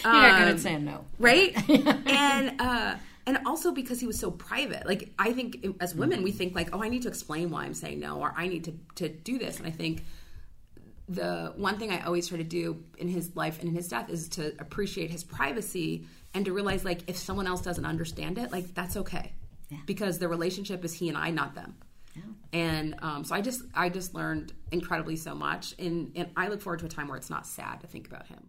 You're 0.04 0.12
not 0.12 0.38
good 0.38 0.48
Um, 0.48 0.54
at 0.54 0.60
saying 0.60 0.84
no. 0.84 1.04
right? 1.18 1.52
And 2.06 2.60
uh 2.60 2.96
and 3.28 3.38
also 3.44 3.72
because 3.72 3.98
he 3.98 4.06
was 4.06 4.20
so 4.20 4.30
private. 4.30 4.86
Like 4.86 5.12
i 5.18 5.32
think 5.32 5.66
as 5.80 5.94
women 5.96 6.22
we 6.22 6.30
think 6.30 6.54
like 6.54 6.72
oh 6.74 6.82
i 6.82 6.88
need 6.88 7.02
to 7.02 7.08
explain 7.08 7.50
why 7.50 7.64
i'm 7.64 7.74
saying 7.74 7.98
no 7.98 8.20
or 8.20 8.32
i 8.36 8.46
need 8.46 8.64
to 8.64 8.72
to 8.96 9.08
do 9.08 9.38
this. 9.38 9.58
And 9.58 9.66
i 9.66 9.70
think 9.72 10.04
the 11.08 11.52
one 11.56 11.78
thing 11.78 11.90
i 11.90 12.00
always 12.04 12.28
try 12.28 12.38
to 12.38 12.44
do 12.44 12.82
in 12.98 13.08
his 13.08 13.34
life 13.36 13.58
and 13.60 13.68
in 13.68 13.74
his 13.74 13.88
death 13.88 14.10
is 14.10 14.28
to 14.28 14.52
appreciate 14.58 15.10
his 15.10 15.22
privacy 15.24 16.04
and 16.34 16.44
to 16.44 16.52
realize 16.52 16.84
like 16.84 17.00
if 17.08 17.16
someone 17.16 17.46
else 17.46 17.62
doesn't 17.62 17.84
understand 17.86 18.38
it 18.38 18.50
like 18.52 18.74
that's 18.74 18.96
okay 18.96 19.32
because 19.86 20.18
the 20.18 20.28
relationship 20.28 20.84
is 20.84 20.92
he 20.94 21.08
and 21.08 21.16
i 21.18 21.30
not 21.30 21.54
them 21.54 21.74
and 22.52 22.94
um, 23.02 23.24
so 23.24 23.34
i 23.34 23.40
just 23.40 23.62
i 23.74 23.88
just 23.88 24.14
learned 24.14 24.52
incredibly 24.72 25.16
so 25.16 25.34
much 25.34 25.74
and 25.78 26.12
and 26.14 26.28
i 26.36 26.48
look 26.48 26.60
forward 26.60 26.78
to 26.80 26.86
a 26.86 26.88
time 26.88 27.08
where 27.08 27.16
it's 27.16 27.30
not 27.30 27.46
sad 27.46 27.80
to 27.80 27.86
think 27.86 28.06
about 28.06 28.26
him 28.26 28.48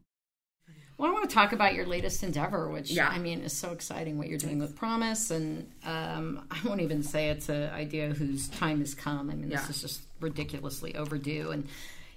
Well, 0.97 1.09
I 1.09 1.13
want 1.13 1.29
to 1.29 1.33
talk 1.33 1.51
about 1.53 1.75
your 1.75 1.85
latest 1.85 2.23
endeavor, 2.23 2.69
which 2.69 2.89
Yeah. 2.89 3.07
I 3.07 3.19
mean 3.19 3.41
is 3.41 3.53
so 3.53 3.69
exciting. 3.71 4.17
What 4.17 4.29
you're 4.29 4.39
doing 4.39 4.57
with 4.57 4.75
Promise, 4.75 5.29
and 5.29 5.69
um, 5.85 6.47
I 6.49 6.57
won't 6.67 6.81
even 6.81 7.03
say 7.03 7.29
it's 7.29 7.49
an 7.49 7.69
idea 7.69 8.09
whose 8.09 8.47
time 8.47 8.79
has 8.79 8.95
come. 8.95 9.29
I 9.29 9.35
mean, 9.35 9.49
this 9.49 9.61
Yeah. 9.63 9.69
is 9.69 9.79
just 9.81 10.01
ridiculously 10.21 10.95
overdue, 10.95 11.51
and 11.51 11.67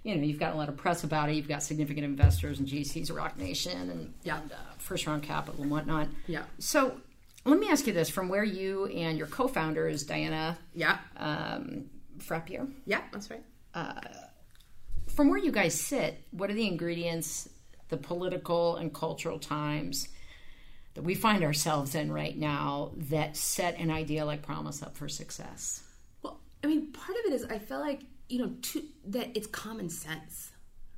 you 0.02 0.14
know 0.16 0.22
you've 0.22 0.40
got 0.40 0.54
a 0.54 0.56
lot 0.56 0.70
of 0.70 0.78
press 0.78 1.04
about 1.04 1.28
it. 1.28 1.34
You've 1.36 1.46
got 1.54 1.62
significant 1.62 2.06
investors 2.06 2.58
and 2.58 2.66
GCs, 2.66 3.14
Roc 3.14 3.36
Nation, 3.36 3.90
and, 3.90 4.14
Yeah. 4.24 4.40
and 4.40 4.50
uh, 4.50 4.56
First 4.78 5.06
Round 5.06 5.22
Capital 5.22 5.60
and 5.60 5.70
whatnot. 5.70 6.08
Yeah. 6.26 6.44
So 6.58 7.02
let 7.44 7.58
me 7.58 7.68
ask 7.68 7.86
you 7.86 7.92
this: 7.92 8.10
from 8.10 8.28
where 8.28 8.44
you 8.44 8.86
and 8.86 9.18
your 9.18 9.26
co-founder 9.26 9.88
is 9.88 10.04
Diana 10.04 10.58
yeah 10.74 10.98
um, 11.16 11.86
Frappier, 12.18 12.70
yeah 12.86 13.02
that's 13.12 13.30
right 13.30 13.42
from 15.10 15.28
where 15.28 15.38
you 15.38 15.52
guys 15.52 15.78
sit, 15.78 16.24
what 16.30 16.50
are 16.50 16.54
the 16.54 16.66
ingredients, 16.66 17.48
the 17.88 17.96
political 17.96 18.76
and 18.76 18.94
cultural 18.94 19.38
times 19.38 20.08
that 20.94 21.02
we 21.02 21.14
find 21.14 21.44
ourselves 21.44 21.94
in 21.94 22.12
right 22.12 22.36
now 22.36 22.92
that 22.96 23.36
set 23.36 23.78
an 23.78 23.90
idea 23.90 24.24
like 24.24 24.42
Promise 24.42 24.82
up 24.82 24.96
for 24.96 25.08
success? 25.08 25.82
Well, 26.22 26.40
I 26.62 26.68
mean, 26.68 26.92
part 26.92 27.10
of 27.10 27.24
it 27.26 27.32
is 27.32 27.44
I 27.44 27.58
feel 27.58 27.80
like 27.80 28.02
you 28.28 28.38
know 28.38 28.52
two, 28.62 28.84
that 29.06 29.30
it's 29.34 29.46
common 29.46 29.90
sense, 29.90 30.52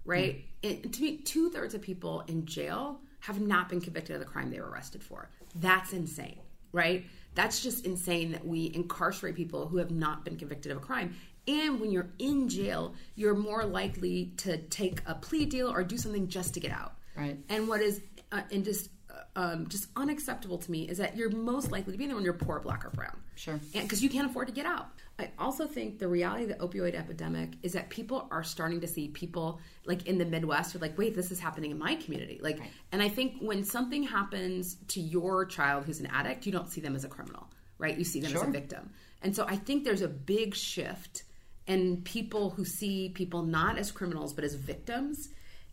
right? 0.05 0.45
And 0.63 0.93
to 0.93 1.03
me, 1.03 1.17
two 1.19 1.51
thirds 1.51 1.75
of 1.75 1.83
people 1.83 2.23
in 2.29 2.47
jail 2.47 3.01
have 3.21 3.41
not 3.41 3.69
been 3.69 3.81
convicted 3.81 4.15
of 4.15 4.21
the 4.21 4.27
crime 4.27 4.51
they 4.51 4.61
were 4.61 4.69
arrested 4.69 5.03
for. 5.03 5.31
That's 5.55 5.93
insane, 5.93 6.41
right? 6.73 7.07
That's 7.35 7.63
just 7.63 7.87
insane 7.87 8.33
that 8.33 8.47
we 8.47 8.71
incarcerate 8.75 9.35
people 9.35 9.69
who 9.69 9.79
have 9.79 9.91
not 9.91 10.25
been 10.25 10.37
convicted 10.37 10.73
of 10.73 10.79
a 10.79 10.81
crime. 10.81 11.17
And 11.49 11.81
when 11.81 11.91
you're 11.91 12.11
in 12.19 12.49
jail, 12.49 12.95
you're 13.17 13.35
more 13.35 13.65
likely 13.65 14.33
to 14.39 14.59
take 14.59 15.03
a 15.07 15.15
plea 15.15 15.47
deal 15.47 15.69
or 15.69 15.83
do 15.83 15.99
something 15.99 16.29
just 16.29 16.55
to 16.55 16.61
get 16.61 16.71
out. 16.71 16.95
Right. 17.17 17.39
And 17.49 17.69
what 17.69 17.81
is 17.81 18.01
uh, 18.31 18.43
and 18.51 18.65
just 18.65 18.89
um, 19.35 19.67
just 19.69 19.89
unacceptable 19.97 20.59
to 20.59 20.71
me 20.71 20.89
is 20.89 20.99
that 20.99 21.17
you're 21.17 21.31
most 21.31 21.71
likely 21.71 21.93
to 21.93 21.99
be 21.99 22.07
there 22.07 22.15
when 22.15 22.25
you're 22.25 22.35
poor, 22.35 22.61
black, 22.61 22.85
or 22.85 22.91
brown 22.91 23.17
Sure. 23.35 23.59
because 23.73 24.03
you 24.03 24.11
can't 24.11 24.29
afford 24.29 24.47
to 24.49 24.53
get 24.53 24.67
out. 24.67 24.89
I 25.19 25.31
also 25.39 25.67
think 25.67 25.99
the 25.99 26.09
reality 26.09 26.45
of 26.45 26.49
the 26.51 26.55
opioid 26.57 26.95
epidemic 26.95 27.51
is 27.63 27.73
that 27.73 27.89
people 27.89 28.29
are 28.31 28.43
starting 28.43 28.81
to 28.83 28.87
see 28.87 29.09
people 29.09 29.61
like 29.87 30.07
in 30.07 30.19
the 30.19 30.25
Midwest 30.27 30.75
are 30.75 30.81
like, 30.81 30.99
wait, 30.99 31.15
this 31.15 31.31
is 31.31 31.41
happening 31.41 31.71
in 31.71 31.79
my 31.79 31.95
community. 31.95 32.41
Like, 32.43 32.61
and 32.93 33.03
I 33.03 33.09
think 33.09 33.37
when 33.41 33.65
something 33.65 34.03
happens 34.03 34.77
to 34.89 35.01
your 35.01 35.47
child 35.47 35.85
who's 35.85 36.01
an 36.01 36.07
addict, 36.07 36.45
you 36.45 36.53
don't 36.53 36.69
see 36.69 36.81
them 36.81 36.95
as 36.95 37.05
a 37.05 37.09
criminal, 37.09 37.49
right? 37.79 37.97
You 37.97 38.05
see 38.05 38.21
them 38.21 38.35
as 38.35 38.43
a 38.43 38.51
victim. 38.51 38.91
And 39.23 39.35
so 39.35 39.47
I 39.47 39.57
think 39.57 39.85
there's 39.85 40.03
a 40.03 40.09
big 40.09 40.55
shift 40.55 41.23
in 41.67 42.03
people 42.03 42.51
who 42.51 42.65
see 42.65 43.11
people 43.11 43.43
not 43.43 43.79
as 43.79 43.91
criminals 43.93 44.33
but 44.35 44.45
as 44.45 44.55
victims. 44.55 45.29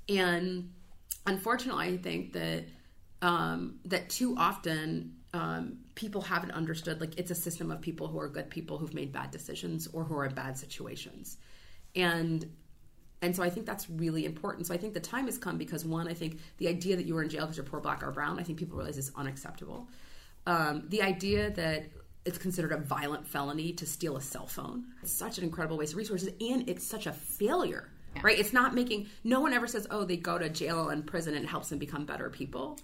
And 0.08 0.72
unfortunately, 1.26 1.88
I 1.88 1.98
think 1.98 2.34
that 2.34 2.66
um, 3.22 3.80
that 3.86 4.10
too 4.10 4.36
often 4.38 5.16
um, 5.34 5.80
people 5.96 6.22
haven't 6.22 6.52
understood 6.52 7.00
like 7.02 7.20
it's 7.20 7.32
a 7.32 7.36
system 7.36 7.72
of 7.72 7.82
people 7.82 8.08
who 8.08 8.20
are 8.20 8.30
good 8.30 8.50
people 8.50 8.78
who've 8.78 8.94
made 8.94 9.12
bad 9.12 9.32
decisions 9.32 9.88
or 9.94 10.04
who 10.04 10.18
are 10.18 10.26
in 10.26 10.34
bad 10.34 10.58
situations, 10.58 11.38
and 11.96 12.50
and 13.22 13.36
so 13.36 13.44
I 13.44 13.50
think 13.50 13.66
that's 13.66 13.90
really 13.90 14.26
important. 14.26 14.68
So 14.68 14.74
I 14.74 14.78
think 14.78 14.94
the 14.94 15.00
time 15.00 15.26
has 15.26 15.38
come 15.38 15.58
because 15.58 15.86
one, 15.86 16.08
I 16.08 16.14
think 16.14 16.40
the 16.58 16.68
idea 16.68 16.96
that 16.96 17.06
you 17.06 17.14
were 17.14 17.22
in 17.22 17.30
jail 17.30 17.42
because 17.42 17.58
you're 17.58 17.66
poor, 17.66 17.82
black, 17.82 18.02
or 18.02 18.12
brown, 18.12 18.40
I 18.40 18.44
think 18.44 18.58
people 18.58 18.78
realize 18.78 18.98
is 18.98 19.12
unacceptable. 19.16 19.88
Um, 20.48 20.86
the 20.88 21.02
idea 21.02 21.50
that 21.52 21.90
it's 22.26 22.38
considered 22.38 22.72
a 22.72 22.78
violent 22.78 23.28
felony 23.28 23.74
to 23.74 23.86
steal 23.86 24.18
a 24.18 24.22
cell 24.22 24.48
phone. 24.48 24.86
It's 25.02 25.12
such 25.12 25.38
an 25.38 25.44
incredible 25.44 25.78
waste 25.78 25.94
of 25.94 25.98
resources, 25.98 26.30
and 26.40 26.70
it's 26.70 26.86
such 26.86 27.08
a 27.08 27.12
failure, 27.12 27.90
right? 28.22 28.38
It's 28.38 28.54
not 28.54 28.74
making. 28.74 29.08
No 29.24 29.40
one 29.42 29.54
ever 29.54 29.68
says, 29.68 29.88
"Oh, 29.92 30.06
they 30.06 30.18
go 30.18 30.38
to 30.38 30.50
jail 30.50 30.90
and 30.90 31.06
prison 31.06 31.34
and 31.36 31.46
it 31.46 31.48
helps 31.48 31.70
them 31.70 31.80
become 31.80 32.06
better 32.06 32.30
people." 32.30 32.80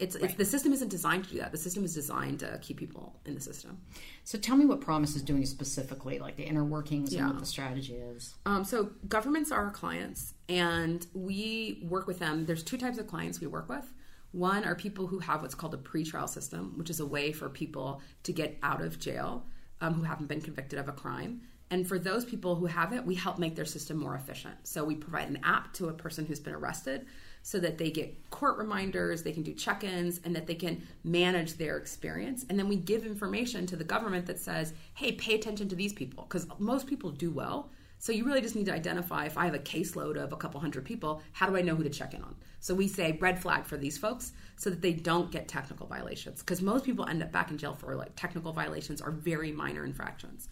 Right. 0.00 0.06
It's, 0.06 0.14
it's 0.14 0.34
the 0.34 0.44
system 0.44 0.72
isn't 0.72 0.88
designed 0.88 1.24
to 1.24 1.30
do 1.30 1.38
that. 1.38 1.52
The 1.52 1.58
system 1.58 1.84
is 1.84 1.94
designed 1.94 2.40
to 2.40 2.58
keep 2.62 2.76
people 2.76 3.18
in 3.24 3.34
the 3.34 3.40
system. 3.40 3.78
So 4.24 4.38
tell 4.38 4.56
me 4.56 4.64
what 4.64 4.80
Promise 4.80 5.16
is 5.16 5.22
doing 5.22 5.44
specifically, 5.44 6.18
like 6.18 6.36
the 6.36 6.44
inner 6.44 6.64
workings 6.64 7.12
and 7.14 7.26
what 7.26 7.38
the 7.38 7.46
strategy 7.46 7.94
is. 7.94 8.34
Um, 8.46 8.64
so 8.64 8.90
governments 9.08 9.50
are 9.50 9.64
our 9.64 9.70
clients, 9.70 10.34
and 10.48 11.06
we 11.14 11.84
work 11.88 12.06
with 12.06 12.18
them. 12.18 12.46
There's 12.46 12.62
two 12.62 12.78
types 12.78 12.98
of 12.98 13.06
clients 13.06 13.40
we 13.40 13.46
work 13.48 13.68
with. 13.68 13.92
One 14.32 14.64
are 14.64 14.74
people 14.74 15.06
who 15.06 15.18
have 15.20 15.42
what's 15.42 15.54
called 15.54 15.74
a 15.74 15.78
pretrial 15.78 16.28
system, 16.28 16.74
which 16.76 16.90
is 16.90 17.00
a 17.00 17.06
way 17.06 17.32
for 17.32 17.48
people 17.48 18.02
to 18.24 18.32
get 18.32 18.58
out 18.62 18.82
of 18.82 18.98
jail 19.00 19.46
um, 19.80 19.94
who 19.94 20.02
haven't 20.02 20.26
been 20.26 20.40
convicted 20.40 20.78
of 20.78 20.88
a 20.88 20.92
crime. 20.92 21.40
And 21.70 21.86
for 21.86 21.98
those 21.98 22.24
people 22.24 22.54
who 22.54 22.66
have 22.66 22.92
it, 22.92 23.04
we 23.04 23.14
help 23.14 23.38
make 23.38 23.54
their 23.54 23.64
system 23.64 23.98
more 23.98 24.14
efficient. 24.14 24.54
So 24.66 24.84
we 24.84 24.94
provide 24.94 25.28
an 25.28 25.38
app 25.42 25.72
to 25.74 25.88
a 25.88 25.92
person 25.92 26.24
who's 26.24 26.40
been 26.40 26.54
arrested 26.54 27.06
so 27.48 27.58
that 27.58 27.78
they 27.78 27.90
get 27.90 28.28
court 28.28 28.58
reminders, 28.58 29.22
they 29.22 29.32
can 29.32 29.42
do 29.42 29.54
check 29.54 29.82
ins, 29.82 30.20
and 30.22 30.36
that 30.36 30.46
they 30.46 30.54
can 30.54 30.86
manage 31.02 31.54
their 31.54 31.78
experience. 31.78 32.44
And 32.50 32.58
then 32.58 32.68
we 32.68 32.76
give 32.76 33.06
information 33.06 33.64
to 33.68 33.76
the 33.76 33.84
government 33.84 34.26
that 34.26 34.38
says, 34.38 34.74
hey, 34.92 35.12
pay 35.12 35.34
attention 35.34 35.66
to 35.70 35.74
these 35.74 35.94
people, 35.94 36.24
because 36.24 36.46
most 36.58 36.86
people 36.86 37.10
do 37.10 37.30
well. 37.30 37.70
So 38.00 38.12
you 38.12 38.26
really 38.26 38.42
just 38.42 38.54
need 38.54 38.66
to 38.66 38.74
identify 38.74 39.24
if 39.24 39.38
I 39.38 39.46
have 39.46 39.54
a 39.54 39.60
caseload 39.60 40.22
of 40.22 40.34
a 40.34 40.36
couple 40.36 40.60
hundred 40.60 40.84
people, 40.84 41.22
how 41.32 41.48
do 41.48 41.56
I 41.56 41.62
know 41.62 41.74
who 41.74 41.82
to 41.84 41.88
check 41.88 42.12
in 42.12 42.22
on? 42.22 42.36
So 42.60 42.74
we 42.74 42.86
say 42.86 43.16
red 43.18 43.40
flag 43.40 43.64
for 43.64 43.78
these 43.78 43.96
folks 43.96 44.32
so 44.56 44.68
that 44.68 44.82
they 44.82 44.92
don't 44.92 45.30
get 45.30 45.48
technical 45.48 45.86
violations 45.86 46.40
because 46.40 46.60
most 46.60 46.84
people 46.84 47.06
end 47.06 47.22
up 47.22 47.32
back 47.32 47.50
in 47.50 47.56
jail 47.56 47.74
for 47.74 47.96
like 47.96 48.14
technical 48.14 48.52
violations 48.52 49.00
or 49.00 49.10
very 49.10 49.52
minor 49.52 49.86
infractions. 49.86 50.50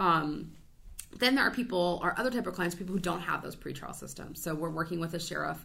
Um, 0.00 0.50
then 1.20 1.36
there 1.36 1.44
are 1.44 1.52
people, 1.52 2.00
or 2.02 2.18
other 2.18 2.32
type 2.32 2.48
of 2.48 2.54
clients, 2.54 2.74
people 2.74 2.94
who 2.94 3.00
don't 3.00 3.20
have 3.20 3.44
those 3.44 3.54
pretrial 3.54 3.94
systems. 3.94 4.42
So 4.42 4.56
we're 4.56 4.70
working 4.70 4.98
with 4.98 5.14
a 5.14 5.20
sheriff 5.20 5.64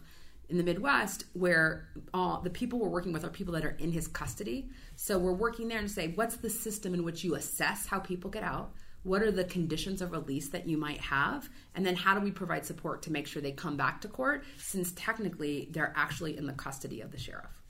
in 0.52 0.58
the 0.58 0.62
Midwest 0.62 1.24
where 1.32 1.88
uh, 2.12 2.38
the 2.40 2.50
people 2.50 2.78
we're 2.78 2.88
working 2.88 3.12
with 3.12 3.24
are 3.24 3.30
people 3.30 3.54
that 3.54 3.64
are 3.64 3.76
in 3.78 3.90
his 3.90 4.06
custody. 4.06 4.68
So 4.96 5.18
we're 5.18 5.32
working 5.32 5.66
there 5.66 5.78
and 5.78 5.90
say, 5.90 6.08
what's 6.08 6.36
the 6.36 6.50
system 6.50 6.92
in 6.92 7.04
which 7.04 7.24
you 7.24 7.34
assess 7.34 7.86
how 7.86 7.98
people 7.98 8.30
get 8.30 8.44
out? 8.44 8.74
What 9.02 9.22
are 9.22 9.32
the 9.32 9.44
conditions 9.44 10.02
of 10.02 10.12
release 10.12 10.50
that 10.50 10.68
you 10.68 10.76
might 10.76 11.00
have? 11.00 11.48
And 11.74 11.84
then 11.84 11.96
how 11.96 12.14
do 12.14 12.20
we 12.20 12.30
provide 12.30 12.64
support 12.64 13.02
to 13.02 13.10
make 13.10 13.26
sure 13.26 13.40
they 13.40 13.50
come 13.50 13.76
back 13.76 14.02
to 14.02 14.08
court 14.08 14.44
since 14.58 14.92
technically 14.94 15.68
they're 15.72 15.94
actually 15.96 16.36
in 16.36 16.46
the 16.46 16.52
custody 16.52 17.00
of 17.00 17.10
the 17.10 17.18
sheriff? 17.18 17.61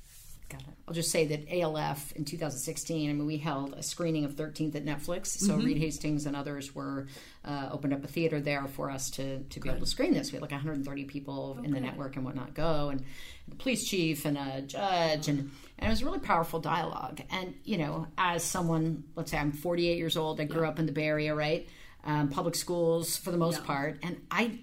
Got 0.48 0.62
it. 0.62 0.68
I'll 0.87 0.94
just 0.94 1.11
say 1.11 1.26
that 1.28 1.48
ALF 1.50 2.12
in 2.12 2.24
2016, 2.24 3.09
I 3.09 3.12
mean, 3.12 3.24
we 3.26 3.38
held 3.38 3.72
a 3.72 3.83
screening 3.83 4.24
of 4.24 4.33
13th 4.37 4.74
at 4.74 4.85
Netflix. 4.85 5.28
So 5.28 5.55
Mm-hmm. 5.55 5.66
Reed 5.66 5.78
Hastings 5.78 6.26
and 6.26 6.37
others 6.37 6.74
were 6.74 7.07
uh, 7.44 7.68
opened 7.72 7.94
up 7.94 8.05
a 8.05 8.07
theater 8.09 8.40
there 8.40 8.66
for 8.66 8.90
us 8.90 9.09
to, 9.12 9.40
to 9.44 9.61
be 9.61 9.68
able 9.70 9.81
to 9.81 9.87
screen 9.87 10.12
this. 10.12 10.31
We 10.31 10.37
had 10.37 10.42
like 10.42 10.50
130 10.50 11.05
people 11.05 11.59
in 11.64 11.70
the 11.70 11.81
network 11.81 12.16
and 12.16 12.24
whatnot 12.24 12.52
go, 12.55 12.90
and 12.90 13.02
the 13.48 13.57
police 13.57 13.85
chief 13.88 14.24
and 14.26 14.37
a 14.37 14.61
judge, 14.62 15.28
and, 15.28 15.50
and 15.78 15.87
it 15.87 15.88
was 15.88 16.02
a 16.02 16.05
really 16.05 16.18
powerful 16.18 16.61
dialogue. 16.61 17.22
And, 17.31 17.55
you 17.64 17.78
know, 17.78 18.07
as 18.18 18.44
someone, 18.44 19.05
let's 19.16 19.31
say 19.31 19.38
I'm 19.38 19.52
48 19.52 19.96
years 19.96 20.16
old, 20.18 20.40
I 20.40 20.44
grew 20.44 20.66
up 20.66 20.78
in 20.78 20.87
the 20.87 20.92
Bay 20.92 21.07
Area, 21.07 21.35
right? 21.35 21.66
Um, 22.05 22.28
public 22.28 22.55
schools 22.57 23.16
for 23.16 23.31
the 23.31 23.38
most 23.38 23.64
part, 23.64 23.98
and 24.02 24.20
I 24.31 24.59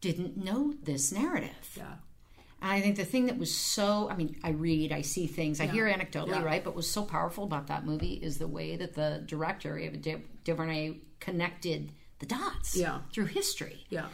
didn't 0.00 0.36
know 0.36 0.74
this 0.82 1.12
narrative. 1.12 1.50
Yeah. 1.76 1.84
And 2.62 2.70
I 2.72 2.80
think 2.80 2.96
the 2.96 3.04
thing 3.04 3.26
that 3.26 3.38
was 3.38 3.54
so, 3.54 4.08
I 4.10 4.16
mean, 4.16 4.36
I 4.42 4.50
read, 4.50 4.90
I 4.92 5.02
see 5.02 5.26
things, 5.26 5.60
I 5.60 5.66
hear 5.66 5.86
anecdotally, 5.86 6.30
Yeah. 6.30 6.42
right? 6.42 6.64
But 6.64 6.74
was 6.74 6.88
so 6.90 7.04
powerful 7.04 7.44
about 7.44 7.66
that 7.68 7.84
movie 7.84 8.14
is 8.14 8.38
the 8.38 8.48
way 8.48 8.76
that 8.76 8.94
the 8.94 9.22
director, 9.26 9.78
Ava 9.78 9.96
Du- 9.98 10.22
DuVernay, 10.44 10.96
connected 11.20 11.92
the 12.18 12.26
dots 12.26 12.74
Yeah. 12.76 13.00
through 13.12 13.26
history. 13.26 13.84
Yeah. 13.90 14.06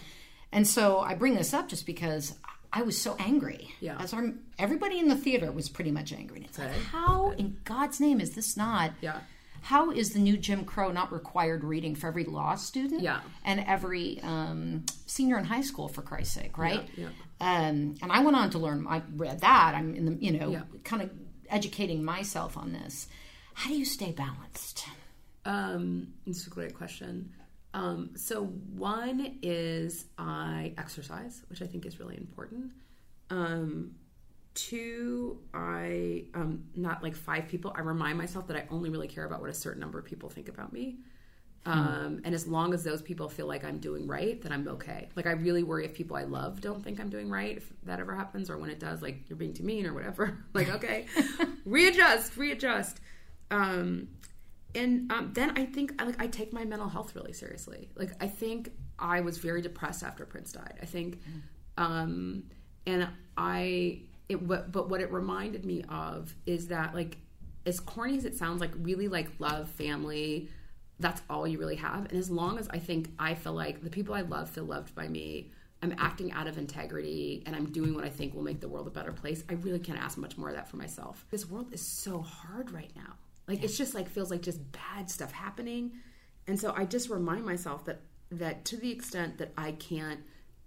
And 0.51 0.67
so 0.67 0.99
I 1.01 1.15
bring 1.15 1.35
this 1.37 1.55
up 1.55 1.69
just 1.69 1.87
because 1.87 2.35
I 2.73 2.83
was 2.83 3.01
so 3.01 3.17
angry. 3.19 3.71
Yeah. 3.81 3.97
As 4.01 4.13
our, 4.13 4.33
everybody 4.59 4.99
in 4.99 5.09
the 5.09 5.17
theater 5.17 5.53
was 5.53 5.69
pretty 5.69 5.93
much 5.93 6.13
angry. 6.13 6.39
And 6.39 6.47
it's 6.47 6.59
like, 6.59 6.73
how 6.73 7.31
in 7.31 7.59
God's 7.65 8.01
name 8.01 8.21
is 8.21 8.33
this 8.33 8.57
not? 8.57 8.93
Yeah. 9.01 9.21
How 9.63 9.93
is 9.93 10.11
the 10.11 10.19
new 10.19 10.37
Jim 10.37 10.65
Crow 10.65 10.91
not 10.91 11.13
required 11.13 11.63
reading 11.63 11.95
for 11.95 12.09
every 12.09 12.25
law 12.25 12.57
student? 12.57 13.01
Yeah. 13.03 13.21
And 13.45 13.61
every 13.61 14.21
um, 14.23 14.85
senior 15.07 15.39
in 15.39 15.45
high 15.45 15.61
school, 15.61 15.87
for 15.87 16.03
Christ's 16.03 16.35
sake, 16.35 16.59
right? 16.59 16.89
Yeah. 16.97 17.11
Um, 17.43 17.97
and 18.01 18.13
I 18.13 18.23
went 18.23 18.37
on 18.37 18.51
to 18.51 18.59
learn. 18.59 18.87
I 18.89 19.03
read 19.17 19.41
that. 19.41 19.75
I'm 19.75 19.95
in 19.97 20.05
the, 20.07 20.15
you 20.25 20.31
know, 20.31 20.51
Yeah. 20.51 20.63
kind 20.85 21.03
of 21.03 21.11
educating 21.51 22.05
myself 22.05 22.57
on 22.57 22.73
this. 22.73 23.09
How 23.55 23.69
do 23.69 23.77
you 23.77 23.85
stay 23.85 24.13
balanced? 24.13 24.85
Um, 25.45 26.15
it's 26.25 26.47
a 26.47 26.51
great 26.51 26.73
question. 26.75 27.33
Um, 27.75 28.11
so 28.17 28.45
one 28.45 29.39
is 29.43 30.05
I 30.17 30.73
exercise, 30.79 31.43
which 31.51 31.63
I 31.63 31.67
think 31.67 31.85
is 31.85 31.99
really 31.99 32.17
important. 32.17 32.71
Um, 33.31 33.97
two, 34.55 35.41
I 35.53 36.27
um, 36.35 36.65
not 36.77 37.03
like 37.03 37.17
five 37.17 37.49
people. 37.49 37.73
I 37.75 37.81
remind 37.81 38.19
myself 38.19 38.47
that 38.49 38.57
I 38.57 38.67
only 38.71 38.89
really 38.89 39.09
care 39.09 39.25
about 39.25 39.41
what 39.41 39.51
a 39.51 39.55
certain 39.55 39.81
number 39.81 39.99
of 39.99 40.05
people 40.05 40.29
think 40.31 40.49
about 40.49 40.73
me. 40.73 40.99
Um, 41.65 42.23
and 42.25 42.35
as 42.35 42.47
long 42.49 42.75
as 42.75 42.83
those 42.83 43.03
people 43.03 43.29
feel 43.29 43.47
like 43.47 43.65
I'm 43.65 43.79
doing 43.79 44.09
right, 44.09 44.41
then 44.43 44.51
I'm 44.51 44.67
okay. 44.67 45.09
Like 45.15 45.27
I 45.27 45.33
really 45.33 45.63
worry 45.63 45.85
if 45.85 45.95
people 45.95 46.17
I 46.17 46.25
love 46.25 46.61
don't 46.61 46.83
think 46.83 46.99
I'm 46.99 47.09
doing 47.09 47.31
right, 47.31 47.57
if 47.57 47.73
that 47.85 48.01
ever 48.01 48.15
happens, 48.15 48.51
or 48.51 48.59
when 48.59 48.69
it 48.69 48.81
does, 48.81 49.01
like 49.01 49.29
you're 49.29 49.37
being 49.37 49.55
too 49.55 49.63
mean 49.63 49.87
or 49.87 49.95
whatever. 49.95 50.39
like 50.55 50.69
okay, 50.71 51.07
readjust, 51.65 52.37
readjust. 52.37 53.01
Um, 53.51 54.09
and 54.75 55.13
um, 55.13 55.31
then 55.35 55.57
I 55.57 55.67
think 55.67 56.01
I 56.01 56.05
like 56.05 56.21
I 56.21 56.27
take 56.27 56.53
my 56.53 56.65
mental 56.65 56.89
health 56.89 57.15
really 57.15 57.33
seriously. 57.33 57.91
Like 57.95 58.11
I 58.21 58.27
think 58.27 58.73
I 58.99 59.21
was 59.21 59.39
very 59.39 59.63
depressed 59.63 60.03
after 60.03 60.25
Prince 60.25 60.53
died. 60.53 60.79
I 60.83 60.87
think, 60.87 61.21
um, 61.79 62.45
and 62.87 63.09
I 63.37 64.01
it 64.29 64.47
but 64.47 64.73
but 64.73 64.89
what 64.89 65.01
it 65.01 65.13
reminded 65.13 65.65
me 65.65 65.85
of 65.89 66.35
is 66.45 66.69
that 66.69 66.93
like 66.93 67.19
as 67.67 67.79
corny 67.79 68.17
as 68.17 68.25
it 68.25 68.35
sounds, 68.35 68.61
like 68.61 68.73
really 68.79 69.07
like 69.07 69.31
love, 69.39 69.71
family, 69.71 70.49
that's 71.03 71.23
all 71.29 71.47
you 71.47 71.59
really 71.59 71.77
have. 71.77 72.07
And 72.07 72.19
as 72.19 72.31
long 72.31 72.59
as 72.59 72.69
I 72.69 72.79
think 72.79 73.11
I 73.19 73.35
feel 73.35 73.53
like 73.53 73.83
the 73.83 73.91
people 73.91 74.15
I 74.15 74.23
love 74.23 74.49
feel 74.49 74.65
loved 74.65 74.95
by 74.95 75.09
me, 75.09 75.51
I'm 75.83 75.95
acting 75.99 76.33
out 76.33 76.47
of 76.47 76.59
integrity 76.59 77.43
and 77.45 77.57
I'm 77.57 77.73
doing 77.73 77.95
what 77.95 78.05
I 78.05 78.09
think 78.09 78.35
will 78.35 78.43
make 78.43 78.61
the 78.61 78.69
world 78.69 78.87
a 78.87 78.91
better 78.91 79.13
place, 79.13 79.43
I 79.51 79.55
really 79.55 79.81
can't 79.81 79.99
ask 79.99 80.17
much 80.17 80.39
more 80.39 80.49
of 80.49 80.55
that 80.55 80.69
for 80.69 80.77
myself. 80.77 81.27
This 81.31 81.49
world 81.51 81.73
is 81.73 81.81
so 81.81 82.21
hard 82.21 82.71
right 82.71 82.93
now. 82.95 83.15
Like 83.49 83.65
it's 83.65 83.77
just 83.77 83.95
like 83.95 84.09
feels 84.09 84.31
like 84.31 84.43
just 84.43 84.61
bad 84.73 85.11
stuff 85.11 85.33
happening. 85.33 85.93
And 86.47 86.59
so 86.59 86.73
I 86.77 86.85
just 86.85 87.11
remind 87.11 87.45
myself 87.45 87.85
that 87.87 88.01
that 88.31 88.65
to 88.67 88.77
the 88.77 88.91
extent 88.91 89.39
that 89.39 89.53
I 89.59 89.73
can't 89.73 90.21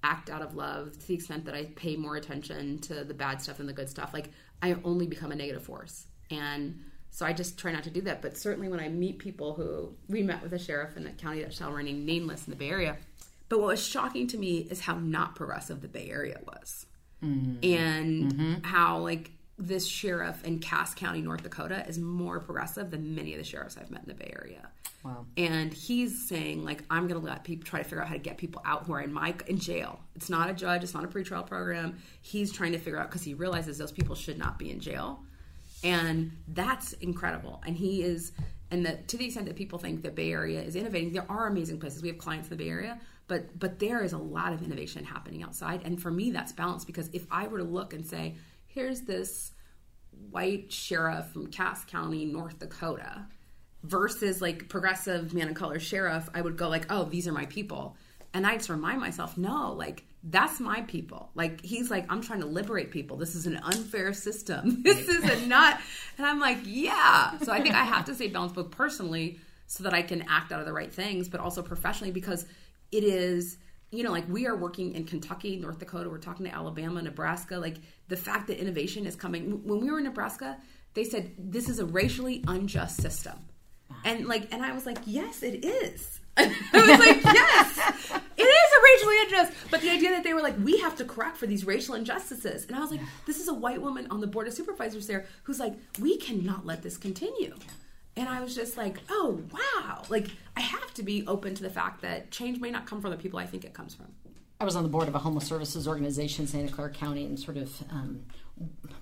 act 0.03 0.29
out 0.29 0.41
of 0.41 0.55
love, 0.55 0.99
to 0.99 1.07
the 1.07 1.13
extent 1.13 1.45
that 1.45 1.55
I 1.55 1.65
pay 1.75 1.95
more 1.95 2.15
attention 2.15 2.79
to 2.79 3.03
the 3.03 3.13
bad 3.13 3.41
stuff 3.41 3.57
than 3.57 3.65
the 3.65 3.73
good 3.73 3.89
stuff, 3.89 4.13
like 4.13 4.29
I 4.61 4.75
only 4.83 5.07
become 5.07 5.31
a 5.31 5.35
negative 5.35 5.63
force. 5.63 6.05
And 6.29 6.79
so 7.15 7.25
I 7.25 7.31
just 7.31 7.57
try 7.57 7.71
not 7.71 7.83
to 7.83 7.89
do 7.89 8.01
that. 8.01 8.21
But 8.21 8.37
certainly 8.37 8.67
when 8.67 8.81
I 8.81 8.89
meet 8.89 9.19
people 9.19 9.53
who 9.53 9.95
we 10.09 10.21
met 10.21 10.43
with 10.43 10.51
a 10.51 10.59
sheriff 10.59 10.97
in 10.97 11.05
the 11.05 11.11
county 11.11 11.41
that 11.43 11.53
shall 11.53 11.71
remain 11.71 12.05
nameless 12.05 12.45
in 12.45 12.51
the 12.51 12.57
Bay 12.57 12.69
Area. 12.69 12.97
But 13.47 13.59
what 13.59 13.67
was 13.67 13.87
shocking 13.87 14.27
to 14.27 14.37
me 14.37 14.67
is 14.69 14.81
how 14.81 14.97
not 14.97 15.33
progressive 15.33 15.79
the 15.81 15.87
Bay 15.87 16.09
Area 16.11 16.41
was. 16.45 16.87
Mm-hmm. 17.23 17.63
And 17.63 18.33
mm-hmm. 18.33 18.63
how 18.63 18.97
like 18.97 19.31
this 19.57 19.87
sheriff 19.87 20.43
in 20.43 20.59
Cass 20.59 20.93
County, 20.93 21.21
North 21.21 21.41
Dakota 21.41 21.85
is 21.87 21.97
more 21.97 22.41
progressive 22.41 22.91
than 22.91 23.15
many 23.15 23.31
of 23.31 23.37
the 23.37 23.45
sheriffs 23.45 23.77
I've 23.77 23.91
met 23.91 24.01
in 24.01 24.09
the 24.09 24.13
Bay 24.13 24.33
Area. 24.37 24.67
Wow. 25.05 25.25
And 25.37 25.73
he's 25.73 26.27
saying 26.27 26.65
like 26.65 26.83
I'm 26.89 27.07
going 27.07 27.21
to 27.21 27.25
let 27.25 27.45
people 27.45 27.65
try 27.65 27.79
to 27.79 27.85
figure 27.85 28.01
out 28.01 28.09
how 28.09 28.15
to 28.15 28.19
get 28.19 28.37
people 28.37 28.61
out 28.65 28.83
who 28.83 28.91
are 28.91 28.99
in 29.01 29.13
my 29.13 29.33
in 29.47 29.57
jail. 29.57 30.01
It's 30.17 30.29
not 30.29 30.49
a 30.49 30.53
judge, 30.53 30.83
it's 30.83 30.93
not 30.93 31.05
a 31.05 31.07
pretrial 31.07 31.47
program. 31.47 31.97
He's 32.21 32.51
trying 32.51 32.73
to 32.73 32.77
figure 32.77 32.99
out 32.99 33.09
cuz 33.09 33.23
he 33.23 33.35
realizes 33.35 33.77
those 33.77 33.93
people 33.93 34.15
should 34.15 34.37
not 34.37 34.59
be 34.59 34.69
in 34.69 34.81
jail. 34.81 35.23
And 35.83 36.31
that's 36.47 36.93
incredible. 36.93 37.61
And 37.65 37.75
he 37.75 38.01
is 38.03 38.31
and 38.71 38.85
the, 38.85 38.97
to 39.07 39.17
the 39.17 39.25
extent 39.25 39.45
that 39.45 39.55
people 39.55 39.77
think 39.77 40.01
the 40.01 40.09
Bay 40.09 40.31
Area 40.31 40.61
is 40.61 40.75
innovating, 40.75 41.13
there 41.13 41.29
are 41.29 41.47
amazing 41.47 41.79
places. 41.79 42.01
We 42.01 42.09
have 42.09 42.17
clients 42.17 42.49
in 42.49 42.57
the 42.57 42.63
Bay 42.63 42.69
Area, 42.69 42.99
but 43.27 43.57
but 43.57 43.79
there 43.79 44.03
is 44.03 44.13
a 44.13 44.17
lot 44.17 44.53
of 44.53 44.63
innovation 44.63 45.03
happening 45.03 45.43
outside. 45.43 45.81
And 45.85 46.01
for 46.01 46.11
me, 46.11 46.31
that's 46.31 46.51
balanced 46.51 46.87
because 46.87 47.09
if 47.13 47.25
I 47.29 47.47
were 47.47 47.59
to 47.59 47.63
look 47.63 47.93
and 47.93 48.05
say, 48.05 48.35
here's 48.67 49.01
this 49.01 49.51
white 50.31 50.71
sheriff 50.71 51.27
from 51.27 51.47
Cass 51.47 51.85
County, 51.85 52.25
North 52.25 52.59
Dakota, 52.59 53.27
versus 53.83 54.41
like 54.41 54.67
progressive 54.67 55.33
man 55.33 55.49
of 55.49 55.55
color 55.55 55.79
sheriff, 55.79 56.27
I 56.33 56.41
would 56.41 56.57
go 56.57 56.67
like, 56.67 56.87
oh, 56.89 57.03
these 57.03 57.27
are 57.27 57.33
my 57.33 57.45
people. 57.45 57.95
And 58.33 58.45
I 58.45 58.57
just 58.57 58.69
remind 58.69 58.99
myself, 58.99 59.37
no, 59.37 59.73
like 59.73 60.03
that's 60.27 60.59
my 60.59 60.81
people. 60.81 61.29
Like 61.35 61.63
he's 61.63 61.91
like, 61.91 62.11
I'm 62.11 62.21
trying 62.21 62.41
to 62.41 62.47
liberate 62.47 62.91
people. 62.91 63.17
This 63.17 63.35
is 63.35 63.45
an 63.45 63.57
unfair 63.57 64.13
system. 64.13 64.81
This 64.83 65.07
is 65.07 65.23
a 65.23 65.45
not. 65.45 65.79
And 66.17 66.25
I'm 66.25 66.39
like, 66.39 66.59
yeah. 66.63 67.37
So 67.39 67.51
I 67.51 67.61
think 67.61 67.75
I 67.75 67.83
have 67.83 68.05
to 68.05 68.15
stay 68.15 68.27
balanced 68.27 68.55
both 68.55 68.71
personally 68.71 69.39
so 69.67 69.83
that 69.83 69.93
I 69.93 70.01
can 70.01 70.23
act 70.29 70.51
out 70.51 70.59
of 70.59 70.65
the 70.65 70.73
right 70.73 70.93
things, 70.93 71.27
but 71.27 71.39
also 71.39 71.61
professionally 71.61 72.11
because 72.11 72.45
it 72.91 73.03
is 73.03 73.57
you 73.91 74.03
know, 74.03 74.11
like 74.11 74.27
we 74.27 74.45
are 74.47 74.55
working 74.55 74.93
in 74.93 75.05
Kentucky, 75.05 75.55
North 75.55 75.79
Dakota, 75.79 76.09
we're 76.09 76.17
talking 76.17 76.45
to 76.45 76.53
Alabama, 76.53 77.01
Nebraska. 77.01 77.57
Like 77.57 77.77
the 78.07 78.17
fact 78.17 78.47
that 78.47 78.59
innovation 78.59 79.05
is 79.05 79.15
coming. 79.15 79.63
When 79.63 79.79
we 79.79 79.89
were 79.89 79.99
in 79.99 80.03
Nebraska, 80.03 80.57
they 80.93 81.03
said 81.03 81.31
this 81.37 81.69
is 81.69 81.79
a 81.79 81.85
racially 81.85 82.43
unjust 82.47 83.01
system. 83.01 83.37
And 84.03 84.25
like, 84.25 84.53
and 84.53 84.63
I 84.63 84.73
was 84.73 84.85
like, 84.85 84.97
yes, 85.05 85.43
it 85.43 85.63
is. 85.63 86.19
I 86.37 86.47
was 86.73 86.99
like, 86.99 87.23
yes, 87.23 88.21
it 88.37 88.43
is 88.43 88.44
a 88.44 88.44
racially 88.95 89.15
unjust. 89.23 89.53
But 89.69 89.81
the 89.81 89.89
idea 89.89 90.09
that 90.11 90.23
they 90.23 90.33
were 90.33 90.41
like, 90.41 90.55
we 90.63 90.79
have 90.79 90.95
to 90.97 91.05
correct 91.05 91.37
for 91.37 91.47
these 91.47 91.65
racial 91.65 91.95
injustices. 91.95 92.65
And 92.65 92.75
I 92.75 92.79
was 92.79 92.91
like, 92.91 93.01
this 93.25 93.39
is 93.39 93.47
a 93.47 93.53
white 93.53 93.81
woman 93.81 94.07
on 94.09 94.21
the 94.21 94.27
board 94.27 94.47
of 94.47 94.53
supervisors 94.53 95.07
there 95.07 95.25
who's 95.43 95.59
like, 95.59 95.73
we 95.99 96.17
cannot 96.17 96.65
let 96.65 96.81
this 96.83 96.97
continue. 96.97 97.55
And 98.17 98.29
I 98.29 98.41
was 98.41 98.55
just 98.55 98.77
like, 98.77 98.97
oh, 99.09 99.41
wow. 99.51 100.03
Like, 100.09 100.27
I 100.55 100.61
have 100.61 100.93
to 100.93 101.03
be 101.03 101.25
open 101.27 101.53
to 101.55 101.63
the 101.63 101.69
fact 101.69 102.01
that 102.01 102.31
change 102.31 102.59
may 102.59 102.71
not 102.71 102.85
come 102.85 103.01
from 103.01 103.11
the 103.11 103.17
people 103.17 103.39
I 103.39 103.45
think 103.45 103.65
it 103.65 103.73
comes 103.73 103.93
from. 103.93 104.07
I 104.59 104.63
was 104.63 104.77
on 104.77 104.83
the 104.83 104.89
board 104.89 105.09
of 105.09 105.15
a 105.15 105.19
homeless 105.19 105.45
services 105.45 105.85
organization 105.85 106.43
in 106.43 106.47
Santa 106.47 106.71
Clara 106.71 106.89
County 106.89 107.25
and 107.25 107.37
sort 107.37 107.57
of 107.57 107.83
um, 107.91 108.23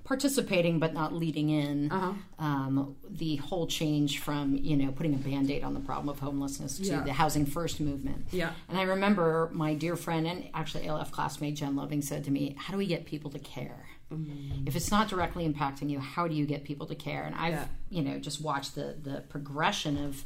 participating 0.03 0.79
but 0.79 0.93
not 0.93 1.13
leading 1.13 1.49
in 1.49 1.91
Uh-huh. 1.91 2.13
um, 2.39 2.95
the 3.09 3.37
whole 3.37 3.67
change 3.67 4.19
from 4.19 4.57
you 4.57 4.75
know 4.75 4.91
putting 4.91 5.13
a 5.13 5.17
band-aid 5.17 5.63
on 5.63 5.73
the 5.73 5.79
problem 5.79 6.09
of 6.09 6.19
homelessness 6.19 6.77
to 6.79 6.83
Yeah. 6.85 7.01
the 7.03 7.13
housing 7.13 7.45
first 7.45 7.79
movement 7.79 8.25
Yeah. 8.31 8.51
and 8.67 8.77
i 8.77 8.83
remember 8.83 9.49
my 9.53 9.73
dear 9.75 9.95
friend 9.95 10.27
and 10.27 10.49
actually 10.53 10.87
alf 10.87 11.11
classmate 11.11 11.55
jen 11.55 11.75
loving 11.75 12.01
said 12.01 12.23
to 12.25 12.31
me 12.31 12.55
how 12.57 12.71
do 12.73 12.77
we 12.77 12.85
get 12.87 13.05
people 13.05 13.31
to 13.31 13.39
care 13.39 13.85
Mm-hmm. 14.11 14.67
if 14.67 14.75
it's 14.75 14.91
not 14.91 15.07
directly 15.07 15.47
impacting 15.49 15.89
you 15.89 15.99
how 15.99 16.27
do 16.27 16.35
you 16.35 16.45
get 16.45 16.63
people 16.65 16.85
to 16.87 16.95
care 16.95 17.23
and 17.23 17.33
i've 17.35 17.53
Yeah. 17.53 17.65
you 17.89 18.01
know 18.03 18.19
just 18.19 18.41
watched 18.41 18.75
the 18.75 18.95
the 19.01 19.21
progression 19.29 19.97
of 20.03 20.25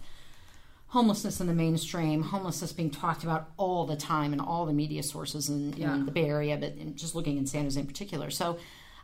homelessness 0.92 1.42
in 1.42 1.48
the 1.48 1.54
mainstream, 1.54 2.22
homelessness 2.24 2.72
being 2.72 2.90
talked 2.90 3.24
about 3.26 3.50
all 3.58 3.86
the 3.86 3.98
time 3.98 4.32
in 4.32 4.40
all 4.40 4.66
the 4.66 4.72
media 4.72 5.04
sources 5.04 5.50
in, 5.50 5.74
Yeah. 5.74 5.94
in 5.94 6.06
the 6.06 6.12
Bay 6.14 6.24
Area, 6.30 6.56
but 6.56 6.96
just 6.96 7.14
looking 7.14 7.36
in 7.38 7.46
San 7.46 7.64
Jose 7.66 7.78
in 7.78 7.86
particular. 7.86 8.30
So 8.30 8.58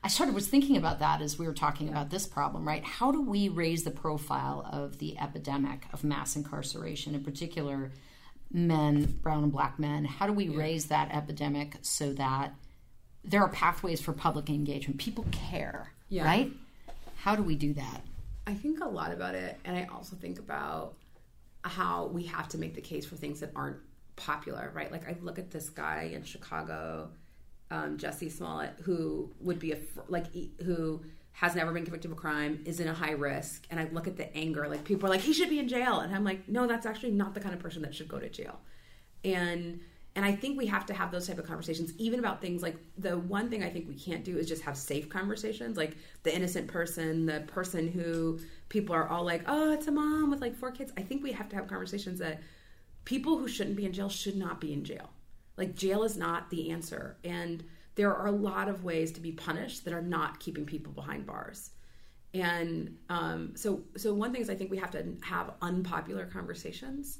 I 0.03 0.09
started 0.09 0.35
was 0.35 0.47
thinking 0.47 0.75
about 0.75 0.99
that 0.99 1.21
as 1.21 1.39
we 1.39 1.47
were 1.47 1.53
talking 1.53 1.87
about 1.87 2.09
this 2.09 2.27
problem, 2.27 2.67
right? 2.67 2.83
How 2.83 3.11
do 3.11 3.21
we 3.21 3.47
raise 3.47 3.83
the 3.83 3.91
profile 3.91 4.67
of 4.69 4.97
the 4.99 5.17
epidemic 5.17 5.85
of 5.93 6.03
mass 6.03 6.35
incarceration, 6.35 7.15
in 7.15 7.23
particular 7.23 7.91
men, 8.51 9.05
brown 9.21 9.43
and 9.43 9.51
black 9.51 9.79
men? 9.79 10.03
How 10.03 10.27
do 10.27 10.33
we 10.33 10.49
raise 10.49 10.87
that 10.87 11.09
epidemic 11.11 11.77
so 11.81 12.11
that 12.13 12.53
there 13.23 13.41
are 13.41 13.49
pathways 13.49 14.01
for 14.01 14.11
public 14.11 14.49
engagement? 14.49 14.99
People 14.99 15.25
care, 15.31 15.93
Yeah. 16.09 16.25
right? 16.25 16.51
How 17.15 17.37
do 17.37 17.43
we 17.43 17.55
do 17.55 17.73
that? 17.75 18.01
I 18.45 18.53
think 18.55 18.81
a 18.81 18.87
lot 18.89 19.13
about 19.13 19.35
it, 19.35 19.57
and 19.63 19.77
I 19.77 19.85
also 19.85 20.17
think 20.17 20.37
about 20.37 20.95
how 21.63 22.07
we 22.07 22.23
have 22.23 22.49
to 22.49 22.57
make 22.57 22.75
the 22.75 22.81
case 22.81 23.05
for 23.05 23.15
things 23.15 23.39
that 23.39 23.51
aren't 23.55 23.77
popular, 24.17 24.69
right? 24.75 24.91
Like 24.91 25.07
I 25.07 25.15
look 25.21 25.39
at 25.39 25.49
this 25.51 25.69
guy 25.69 26.11
in 26.13 26.23
Chicago, 26.25 27.09
um, 27.73 27.97
Jussie 27.97 28.31
Smollett, 28.31 28.75
who 28.83 29.31
would 29.41 29.57
be 29.57 29.71
a 29.71 29.77
like 30.07 30.27
who 30.63 31.01
has 31.31 31.55
never 31.55 31.71
been 31.71 31.83
convicted 31.83 32.11
of 32.11 32.17
a 32.17 32.19
crime, 32.19 32.61
is 32.65 32.79
in 32.79 32.87
a 32.87 32.93
high 32.93 33.13
risk, 33.13 33.65
and 33.71 33.79
I 33.79 33.89
look 33.91 34.07
at 34.07 34.15
the 34.15 34.33
anger. 34.37 34.67
Like 34.67 34.83
people 34.83 35.07
are 35.07 35.09
like, 35.09 35.21
he 35.21 35.33
should 35.33 35.49
be 35.49 35.57
in 35.57 35.67
jail, 35.67 35.99
and 35.99 36.13
I'm 36.15 36.23
like, 36.23 36.47
no, 36.47 36.67
that's 36.67 36.85
actually 36.85 37.11
not 37.11 37.33
the 37.33 37.39
kind 37.39 37.55
of 37.55 37.59
person 37.59 37.81
that 37.81 37.95
should 37.95 38.07
go 38.07 38.19
to 38.19 38.29
jail. 38.29 38.59
And 39.25 39.79
and 40.15 40.23
I 40.23 40.33
think 40.33 40.59
we 40.59 40.67
have 40.67 40.85
to 40.85 40.93
have 40.93 41.09
those 41.11 41.25
type 41.27 41.39
of 41.39 41.47
conversations, 41.47 41.93
even 41.97 42.19
about 42.19 42.39
things 42.39 42.61
like 42.61 42.75
the 42.99 43.17
one 43.17 43.49
thing 43.49 43.63
I 43.63 43.69
think 43.71 43.87
we 43.87 43.95
can't 43.95 44.23
do 44.23 44.37
is 44.37 44.47
just 44.47 44.61
have 44.61 44.77
safe 44.77 45.09
conversations, 45.09 45.75
like 45.75 45.97
the 46.21 46.33
innocent 46.33 46.67
person, 46.67 47.25
the 47.25 47.39
person 47.47 47.87
who 47.87 48.39
people 48.69 48.93
are 48.93 49.09
all 49.09 49.25
like, 49.25 49.41
oh, 49.47 49.73
it's 49.73 49.87
a 49.87 49.91
mom 49.91 50.29
with 50.29 50.41
like 50.41 50.55
four 50.55 50.69
kids. 50.69 50.91
I 50.95 51.01
think 51.01 51.23
we 51.23 51.31
have 51.31 51.49
to 51.49 51.55
have 51.55 51.67
conversations 51.67 52.19
that 52.19 52.41
people 53.05 53.39
who 53.39 53.47
shouldn't 53.47 53.75
be 53.75 53.85
in 53.85 53.93
jail 53.93 54.09
should 54.09 54.37
not 54.37 54.61
be 54.61 54.71
in 54.71 54.83
jail. 54.83 55.09
Like 55.57 55.75
jail 55.75 56.03
is 56.03 56.17
not 56.17 56.49
the 56.49 56.71
answer, 56.71 57.17
and 57.23 57.63
there 57.95 58.13
are 58.13 58.27
a 58.27 58.31
lot 58.31 58.69
of 58.69 58.83
ways 58.83 59.11
to 59.13 59.21
be 59.21 59.31
punished 59.31 59.85
that 59.85 59.93
are 59.93 60.01
not 60.01 60.39
keeping 60.39 60.65
people 60.65 60.91
behind 60.91 61.25
bars. 61.25 61.71
And 62.33 62.97
um, 63.09 63.51
so, 63.55 63.83
so 63.95 64.13
one 64.13 64.31
thing 64.31 64.41
is 64.41 64.49
I 64.49 64.55
think 64.55 64.71
we 64.71 64.77
have 64.77 64.91
to 64.91 65.15
have 65.21 65.51
unpopular 65.61 66.25
conversations 66.25 67.19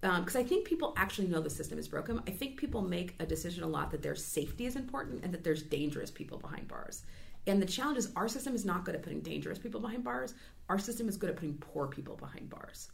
because 0.00 0.36
I 0.36 0.42
think 0.42 0.66
people 0.66 0.92
actually 0.98 1.28
know 1.28 1.40
the 1.40 1.48
system 1.48 1.78
is 1.78 1.88
broken. 1.88 2.20
I 2.26 2.30
think 2.30 2.58
people 2.58 2.82
make 2.82 3.14
a 3.20 3.26
decision 3.26 3.64
a 3.64 3.66
lot 3.66 3.90
that 3.90 4.02
their 4.02 4.14
safety 4.14 4.66
is 4.66 4.76
important 4.76 5.24
and 5.24 5.32
that 5.32 5.44
there's 5.44 5.62
dangerous 5.62 6.10
people 6.10 6.38
behind 6.38 6.68
bars. 6.68 7.04
And 7.46 7.60
the 7.60 7.66
challenge 7.66 7.98
is 7.98 8.10
our 8.14 8.28
system 8.28 8.54
is 8.54 8.66
not 8.66 8.84
good 8.84 8.94
at 8.94 9.02
putting 9.02 9.20
dangerous 9.20 9.58
people 9.58 9.80
behind 9.80 10.04
bars. 10.04 10.34
Our 10.68 10.78
system 10.78 11.08
is 11.08 11.16
good 11.16 11.30
at 11.30 11.36
putting 11.36 11.54
poor 11.54 11.86
people 11.86 12.16
behind 12.16 12.50
bars. 12.50 12.90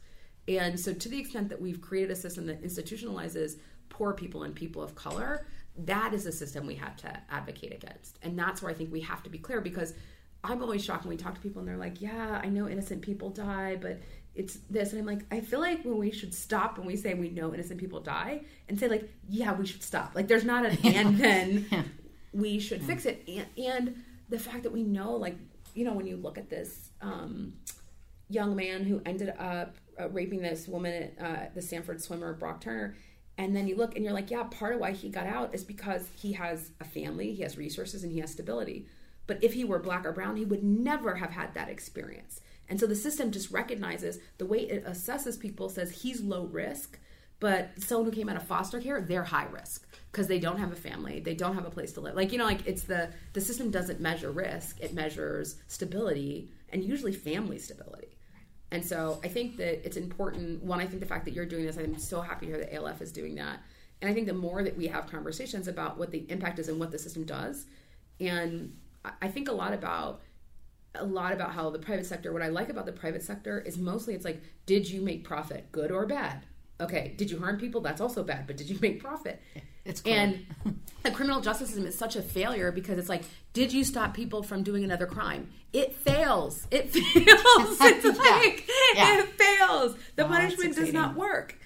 And 0.47 0.79
so, 0.79 0.93
to 0.93 1.09
the 1.09 1.19
extent 1.19 1.49
that 1.49 1.61
we've 1.61 1.81
created 1.81 2.11
a 2.11 2.15
system 2.15 2.45
that 2.47 2.63
institutionalizes 2.63 3.57
poor 3.91 4.13
people 4.13 4.43
and 4.43 4.55
people 4.55 4.81
of 4.81 4.95
color, 4.95 5.45
that 5.77 6.13
is 6.13 6.25
a 6.25 6.31
system 6.31 6.65
we 6.65 6.75
have 6.75 6.95
to 6.97 7.19
advocate 7.29 7.73
against. 7.73 8.17
And 8.23 8.37
that's 8.39 8.61
where 8.61 8.71
I 8.71 8.73
think 8.73 8.91
we 8.91 9.01
have 9.01 9.21
to 9.23 9.29
be 9.29 9.37
clear 9.37 9.61
because 9.61 9.93
I'm 10.43 10.61
always 10.63 10.83
shocked 10.83 11.05
when 11.05 11.15
we 11.15 11.17
talk 11.17 11.35
to 11.35 11.41
people 11.41 11.59
and 11.59 11.67
they're 11.67 11.77
like, 11.77 12.01
yeah, 12.01 12.41
I 12.43 12.47
know 12.47 12.67
innocent 12.67 13.03
people 13.03 13.29
die, 13.29 13.77
but 13.79 13.99
it's 14.33 14.55
this. 14.69 14.91
And 14.91 14.99
I'm 14.99 15.05
like, 15.05 15.25
I 15.31 15.41
feel 15.41 15.59
like 15.59 15.83
when 15.83 15.97
we 15.97 16.11
should 16.11 16.33
stop 16.33 16.77
when 16.77 16.87
we 16.87 16.95
say 16.95 17.13
we 17.13 17.29
know 17.29 17.53
innocent 17.53 17.79
people 17.79 17.99
die 17.99 18.41
and 18.67 18.79
say, 18.79 18.87
like, 18.87 19.09
yeah, 19.29 19.53
we 19.53 19.65
should 19.65 19.83
stop. 19.83 20.15
Like, 20.15 20.27
there's 20.27 20.45
not 20.45 20.65
an 20.65 20.77
and 20.83 21.17
then 21.17 21.85
we 22.33 22.59
should 22.59 22.81
fix 22.81 23.05
it. 23.05 23.23
And, 23.27 23.45
and 23.57 24.03
the 24.29 24.39
fact 24.39 24.63
that 24.63 24.71
we 24.71 24.83
know, 24.83 25.15
like, 25.15 25.35
you 25.75 25.85
know, 25.85 25.93
when 25.93 26.07
you 26.07 26.17
look 26.17 26.37
at 26.37 26.49
this 26.49 26.89
um, 27.01 27.53
young 28.29 28.55
man 28.55 28.83
who 28.83 29.01
ended 29.05 29.33
up 29.37 29.75
uh, 29.99 30.09
raping 30.09 30.41
this 30.41 30.67
woman, 30.67 31.11
uh, 31.19 31.49
the 31.53 31.61
Stanford 31.61 32.01
swimmer, 32.01 32.33
Brock 32.33 32.61
Turner. 32.61 32.95
And 33.41 33.55
then 33.55 33.67
you 33.67 33.75
look 33.75 33.95
and 33.95 34.05
you're 34.05 34.13
like, 34.13 34.29
yeah, 34.29 34.43
part 34.43 34.75
of 34.75 34.79
why 34.79 34.91
he 34.91 35.09
got 35.09 35.25
out 35.25 35.55
is 35.55 35.63
because 35.63 36.07
he 36.15 36.33
has 36.33 36.69
a 36.79 36.83
family, 36.83 37.33
he 37.33 37.41
has 37.41 37.57
resources, 37.57 38.03
and 38.03 38.11
he 38.11 38.19
has 38.19 38.29
stability. 38.29 38.85
But 39.25 39.43
if 39.43 39.53
he 39.53 39.63
were 39.63 39.79
black 39.79 40.05
or 40.05 40.11
brown, 40.11 40.35
he 40.35 40.45
would 40.45 40.63
never 40.63 41.15
have 41.15 41.31
had 41.31 41.55
that 41.55 41.67
experience. 41.67 42.41
And 42.69 42.79
so 42.79 42.85
the 42.85 42.95
system 42.95 43.31
just 43.31 43.49
recognizes 43.49 44.19
the 44.37 44.45
way 44.45 44.59
it 44.59 44.85
assesses 44.85 45.39
people 45.39 45.69
says 45.69 45.89
he's 45.89 46.21
low 46.21 46.43
risk, 46.45 46.99
but 47.39 47.71
someone 47.77 48.05
who 48.05 48.15
came 48.15 48.29
out 48.29 48.35
of 48.35 48.43
foster 48.43 48.79
care, 48.79 49.01
they're 49.01 49.23
high 49.23 49.47
risk 49.47 49.87
because 50.11 50.27
they 50.27 50.39
don't 50.39 50.59
have 50.59 50.71
a 50.71 50.75
family, 50.75 51.19
they 51.19 51.33
don't 51.33 51.55
have 51.55 51.65
a 51.65 51.71
place 51.71 51.93
to 51.93 52.01
live. 52.01 52.15
Like, 52.15 52.31
you 52.31 52.37
know, 52.37 52.45
like 52.45 52.67
it's 52.67 52.83
the 52.83 53.09
the 53.33 53.41
system 53.41 53.71
doesn't 53.71 53.99
measure 53.99 54.29
risk, 54.29 54.79
it 54.81 54.93
measures 54.93 55.55
stability 55.67 56.51
and 56.69 56.83
usually 56.83 57.11
family 57.11 57.57
stability. 57.57 58.10
And 58.71 58.85
so 58.85 59.19
I 59.23 59.27
think 59.27 59.57
that 59.57 59.85
it's 59.85 59.97
important. 59.97 60.63
One, 60.63 60.79
I 60.79 60.85
think 60.85 61.01
the 61.01 61.05
fact 61.05 61.25
that 61.25 61.33
you're 61.33 61.45
doing 61.45 61.65
this, 61.65 61.77
I'm 61.77 61.99
so 61.99 62.21
happy 62.21 62.45
to 62.45 62.53
hear 62.53 62.61
that 62.61 62.73
ALF 62.73 63.01
is 63.01 63.11
doing 63.11 63.35
that. 63.35 63.59
And 64.01 64.09
I 64.09 64.13
think 64.13 64.27
the 64.27 64.33
more 64.33 64.63
that 64.63 64.77
we 64.77 64.87
have 64.87 65.07
conversations 65.07 65.67
about 65.67 65.97
what 65.97 66.11
the 66.11 66.25
impact 66.29 66.57
is 66.57 66.69
and 66.69 66.79
what 66.79 66.91
the 66.91 66.97
system 66.97 67.25
does, 67.25 67.65
and 68.19 68.75
I- 69.03 69.27
think 69.27 69.49
a 69.49 69.53
lot 69.53 69.73
about 69.73 70.21
a 70.95 71.05
lot 71.05 71.31
about 71.31 71.53
how 71.53 71.69
the 71.69 71.79
private 71.79 72.05
sector. 72.05 72.33
What 72.33 72.41
I 72.41 72.49
like 72.49 72.67
about 72.69 72.85
the 72.85 72.91
private 72.91 73.23
sector 73.23 73.61
is 73.61 73.77
mostly 73.77 74.13
it's 74.13 74.25
like, 74.25 74.43
did 74.65 74.89
you 74.89 75.01
make 75.01 75.23
profit, 75.23 75.71
good 75.71 75.89
or 75.89 76.05
bad? 76.05 76.45
Okay, 76.81 77.13
did 77.17 77.29
you 77.31 77.39
harm 77.39 77.57
people? 77.59 77.79
That's 77.81 78.01
also 78.01 78.23
bad. 78.23 78.47
But 78.47 78.57
did 78.57 78.69
you 78.69 78.77
make 78.81 78.99
profit? 79.01 79.41
It's 79.85 80.01
cool. 80.01 80.13
And 80.13 80.45
the 81.03 81.11
criminal 81.11 81.39
justice 81.41 81.69
system 81.69 81.85
is 81.85 81.97
such 81.97 82.15
a 82.15 82.21
failure 82.21 82.71
because 82.71 82.97
it's 82.97 83.09
like, 83.09 83.23
did 83.53 83.71
you 83.71 83.83
stop 83.83 84.13
people 84.13 84.41
from 84.43 84.63
doing 84.63 84.83
another 84.83 85.05
crime? 85.05 85.49
It 85.73 85.95
fails. 85.95 86.67
It 86.71 86.89
fails. 86.93 87.03
It's 87.81 88.05
like 88.19 88.67
Yeah. 88.95 89.19
it 89.19 89.27
fails. 89.37 89.95
The 90.15 90.23
oh, 90.23 90.27
Wow, 90.27 90.37
punishment 90.39 90.75
does 90.75 90.91
not 90.91 91.15
work. 91.15 91.57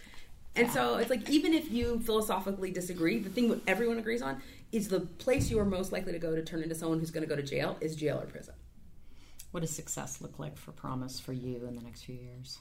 And 0.58 0.72
so 0.72 0.96
it's 0.98 1.10
like 1.10 1.30
even 1.30 1.54
if 1.54 1.72
you 1.72 2.00
philosophically 2.00 2.72
disagree, 2.72 3.20
the 3.20 3.30
thing 3.30 3.50
that 3.50 3.60
everyone 3.68 3.98
agrees 3.98 4.22
on 4.22 4.42
is 4.72 4.88
the 4.88 5.02
place 5.02 5.50
you 5.52 5.60
are 5.60 5.66
most 5.66 5.92
likely 5.92 6.12
to 6.14 6.20
go 6.20 6.36
to 6.36 6.42
turn 6.44 6.62
into 6.64 6.76
someone 6.76 7.00
who's 7.00 7.12
going 7.12 7.24
to 7.24 7.30
go 7.30 7.36
to 7.36 7.44
jail 7.44 7.78
is 7.82 7.96
jail 7.96 8.20
or 8.22 8.26
prison. 8.26 8.54
what 9.52 9.62
does 9.62 9.70
success 9.72 10.22
look 10.22 10.40
like 10.40 10.58
for 10.58 10.72
Promise 10.72 11.20
for 11.20 11.34
you 11.34 11.66
in 11.68 11.76
the 11.76 11.82
next 11.82 12.04
few 12.04 12.16
years? 12.16 12.60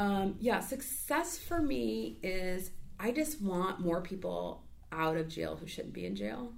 Um, 0.00 0.36
yeah, 0.40 0.60
success 0.60 1.36
for 1.36 1.60
me 1.60 2.16
is 2.22 2.70
I 2.98 3.10
just 3.10 3.42
want 3.42 3.80
more 3.80 4.00
people 4.00 4.64
out 4.90 5.18
of 5.18 5.28
jail 5.28 5.56
who 5.60 5.66
shouldn't 5.66 5.92
be 5.92 6.06
in 6.06 6.16
jail. 6.16 6.54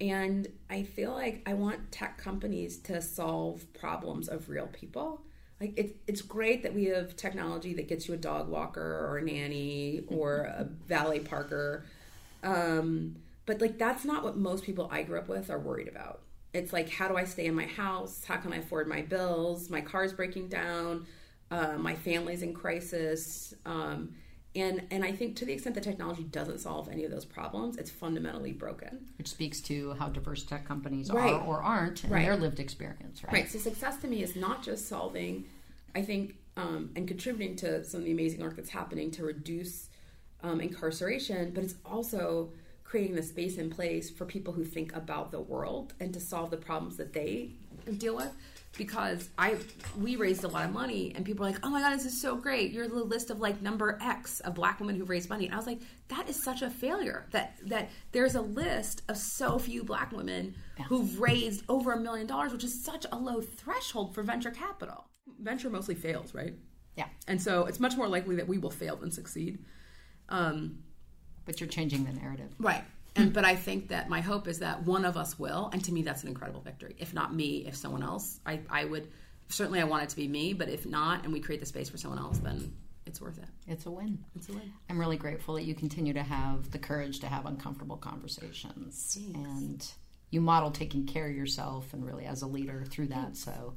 And 0.00 0.48
I 0.70 0.84
feel 0.84 1.12
like 1.12 1.42
I 1.44 1.52
want 1.52 1.92
tech 1.92 2.16
companies 2.16 2.78
to 2.78 3.02
solve 3.02 3.70
problems 3.74 4.30
of 4.30 4.48
real 4.48 4.66
people. 4.68 5.20
Like 5.60 5.74
it's 5.76 5.92
it's 6.06 6.22
great 6.22 6.62
that 6.62 6.74
we 6.74 6.86
have 6.86 7.16
technology 7.16 7.74
that 7.74 7.86
gets 7.86 8.08
you 8.08 8.14
a 8.14 8.16
dog 8.16 8.48
walker 8.48 8.80
or 8.80 9.18
a 9.18 9.22
nanny 9.22 10.04
or 10.08 10.42
a 10.56 10.64
valet 10.86 11.20
parker, 11.20 11.84
um, 12.42 13.16
but 13.44 13.60
like 13.60 13.76
that's 13.76 14.06
not 14.06 14.24
what 14.24 14.38
most 14.38 14.64
people 14.64 14.88
I 14.90 15.02
grew 15.02 15.18
up 15.18 15.28
with 15.28 15.50
are 15.50 15.58
worried 15.58 15.88
about. 15.88 16.22
It's 16.54 16.72
like 16.72 16.88
how 16.88 17.08
do 17.08 17.16
I 17.16 17.24
stay 17.24 17.44
in 17.44 17.54
my 17.54 17.66
house? 17.66 18.24
How 18.24 18.36
can 18.36 18.54
I 18.54 18.58
afford 18.58 18.88
my 18.88 19.02
bills? 19.02 19.68
My 19.68 19.82
car's 19.82 20.14
breaking 20.14 20.48
down. 20.48 21.06
Uh, 21.50 21.76
my 21.78 21.94
family's 21.94 22.42
in 22.42 22.52
crisis. 22.54 23.54
Um, 23.64 24.14
and 24.54 24.82
and 24.90 25.04
I 25.04 25.12
think 25.12 25.36
to 25.36 25.44
the 25.44 25.52
extent 25.52 25.74
that 25.76 25.84
technology 25.84 26.24
doesn't 26.24 26.58
solve 26.58 26.88
any 26.88 27.04
of 27.04 27.10
those 27.10 27.24
problems, 27.24 27.76
it's 27.76 27.90
fundamentally 27.90 28.52
broken. 28.52 29.06
Which 29.18 29.28
speaks 29.28 29.60
to 29.62 29.92
how 29.94 30.08
diverse 30.08 30.42
tech 30.42 30.66
companies 30.66 31.10
Right. 31.10 31.32
are 31.32 31.44
or 31.44 31.62
aren't 31.62 32.02
and 32.04 32.12
Right. 32.12 32.24
their 32.24 32.36
lived 32.36 32.60
experience, 32.60 33.22
right? 33.24 33.32
Right. 33.32 33.50
So 33.50 33.58
success 33.58 33.98
to 33.98 34.08
me 34.08 34.22
is 34.22 34.36
not 34.36 34.62
just 34.62 34.86
solving, 34.88 35.44
I 35.94 36.02
think, 36.02 36.36
um, 36.56 36.90
and 36.96 37.06
contributing 37.06 37.56
to 37.56 37.84
some 37.84 38.00
of 38.00 38.04
the 38.06 38.12
amazing 38.12 38.40
work 38.40 38.56
that's 38.56 38.70
happening 38.70 39.10
to 39.12 39.24
reduce 39.24 39.88
um, 40.42 40.60
incarceration, 40.60 41.50
but 41.52 41.64
it's 41.64 41.74
also 41.84 42.52
creating 42.84 43.16
the 43.16 43.22
space 43.22 43.58
and 43.58 43.70
place 43.70 44.08
for 44.08 44.24
people 44.24 44.52
who 44.54 44.64
think 44.64 44.94
about 44.94 45.30
the 45.30 45.40
world 45.40 45.92
and 46.00 46.14
to 46.14 46.20
solve 46.20 46.50
the 46.50 46.56
problems 46.56 46.96
that 46.96 47.12
they 47.12 47.50
deal 47.98 48.16
with. 48.16 48.32
Because 48.76 49.28
I, 49.36 49.56
we 49.98 50.14
raised 50.16 50.44
a 50.44 50.48
lot 50.48 50.64
of 50.64 50.72
money, 50.72 51.12
and 51.16 51.24
people 51.24 51.44
are 51.44 51.50
like, 51.50 51.58
"Oh 51.64 51.70
my 51.70 51.80
god, 51.80 51.94
this 51.94 52.04
is 52.04 52.20
so 52.20 52.36
great! 52.36 52.70
You're 52.70 52.86
the 52.86 53.02
list 53.02 53.30
of 53.30 53.40
like 53.40 53.60
number 53.60 53.98
X 54.00 54.38
of 54.40 54.54
Black 54.54 54.78
women 54.78 54.94
who 54.94 55.04
raised 55.04 55.28
money." 55.28 55.46
And 55.46 55.54
I 55.54 55.56
was 55.56 55.66
like, 55.66 55.80
"That 56.08 56.28
is 56.28 56.40
such 56.40 56.62
a 56.62 56.70
failure. 56.70 57.26
That 57.32 57.56
that 57.66 57.90
there's 58.12 58.36
a 58.36 58.40
list 58.40 59.02
of 59.08 59.16
so 59.16 59.58
few 59.58 59.82
Black 59.82 60.12
women 60.12 60.54
who've 60.88 61.18
raised 61.18 61.64
over 61.68 61.92
a 61.92 61.98
million 61.98 62.26
dollars, 62.28 62.52
which 62.52 62.62
is 62.62 62.84
such 62.84 63.04
a 63.10 63.16
low 63.16 63.40
threshold 63.40 64.14
for 64.14 64.22
venture 64.22 64.50
capital. 64.52 65.06
Venture 65.40 65.70
mostly 65.70 65.94
fails, 65.96 66.32
right? 66.34 66.54
Yeah. 66.96 67.06
And 67.26 67.40
so 67.42 67.64
it's 67.64 67.80
much 67.80 67.96
more 67.96 68.06
likely 68.08 68.36
that 68.36 68.46
we 68.46 68.58
will 68.58 68.70
fail 68.70 68.96
than 68.96 69.10
succeed. 69.10 69.64
Um, 70.28 70.84
But 71.46 71.60
you're 71.60 71.68
changing 71.68 72.04
the 72.04 72.12
narrative. 72.12 72.54
right. 72.58 72.84
And 73.18 73.30
mm. 73.30 73.34
but 73.34 73.44
I 73.44 73.56
think 73.56 73.88
that 73.88 74.08
my 74.08 74.20
hope 74.20 74.48
is 74.48 74.60
that 74.60 74.84
one 74.84 75.04
of 75.04 75.16
us 75.16 75.38
will, 75.38 75.70
and 75.72 75.84
to 75.84 75.92
me 75.92 76.02
that's 76.02 76.22
an 76.22 76.28
incredible 76.28 76.60
victory. 76.60 76.96
If 76.98 77.12
not 77.12 77.34
me, 77.34 77.66
if 77.66 77.76
someone 77.76 78.02
else, 78.02 78.40
I, 78.46 78.60
I 78.70 78.84
would 78.84 79.08
certainly 79.48 79.80
I 79.80 79.84
want 79.84 80.04
it 80.04 80.08
to 80.10 80.16
be 80.16 80.28
me, 80.28 80.52
but 80.52 80.68
if 80.68 80.86
not, 80.86 81.24
and 81.24 81.32
we 81.32 81.40
create 81.40 81.60
the 81.60 81.66
space 81.66 81.88
for 81.88 81.96
someone 81.98 82.18
else, 82.18 82.38
then 82.38 82.72
it's 83.06 83.20
worth 83.20 83.38
it. 83.38 83.48
It's 83.66 83.86
a 83.86 83.90
win. 83.90 84.24
It's 84.36 84.48
a 84.48 84.52
win. 84.52 84.72
I'm 84.88 84.98
really 84.98 85.16
grateful 85.16 85.54
that 85.54 85.64
you 85.64 85.74
continue 85.74 86.12
to 86.12 86.22
have 86.22 86.70
the 86.70 86.78
courage 86.78 87.20
to 87.20 87.26
have 87.26 87.46
uncomfortable 87.46 87.96
conversations 87.96 89.18
Thanks. 89.18 89.38
and 89.38 89.92
you 90.30 90.40
model 90.40 90.70
taking 90.70 91.06
care 91.06 91.26
of 91.26 91.34
yourself 91.34 91.92
and 91.94 92.04
really 92.04 92.26
as 92.26 92.42
a 92.42 92.46
leader 92.46 92.84
through 92.88 93.08
that. 93.08 93.36
So 93.36 93.74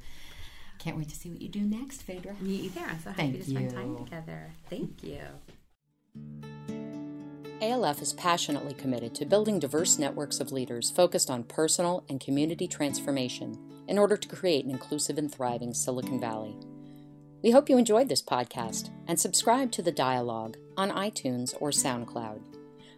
can't 0.80 0.98
wait 0.98 1.10
to 1.10 1.16
see 1.16 1.30
what 1.30 1.42
you 1.42 1.48
do 1.48 1.62
next, 1.62 2.04
Phaedra. 2.04 2.36
Me 2.42 2.56
either. 2.56 2.82
I'm 2.82 3.00
so 3.00 3.10
happy 3.12 3.22
Thank 3.22 3.44
to 3.44 3.50
spend 3.50 3.72
time 3.72 3.98
together. 3.98 4.52
Thank 4.70 5.04
you. 5.04 6.81
ALF 7.62 8.02
is 8.02 8.14
passionately 8.14 8.74
committed 8.74 9.14
to 9.14 9.24
building 9.24 9.60
diverse 9.60 10.00
networks 10.00 10.40
of 10.40 10.52
leaders 10.52 10.90
focused 10.90 11.30
on 11.30 11.44
personal 11.44 12.04
and 12.10 12.20
community 12.20 12.68
transformation 12.68 13.56
in 13.88 14.00
order 14.00 14.18
to 14.18 14.28
create 14.28 14.66
an 14.66 14.72
inclusive 14.72 15.20
and 15.20 15.32
thriving 15.32 15.72
Silicon 15.72 16.20
Valley. 16.20 16.56
We 17.44 17.52
hope 17.52 17.70
you 17.70 17.78
enjoyed 17.78 18.10
this 18.10 18.24
podcast 18.24 18.90
and 19.08 19.20
subscribe 19.20 19.72
to 19.74 19.84
the 19.84 19.92
dialogue 19.92 20.58
on 20.76 20.90
iTunes 20.90 21.54
or 21.60 21.70
SoundCloud. 21.70 22.42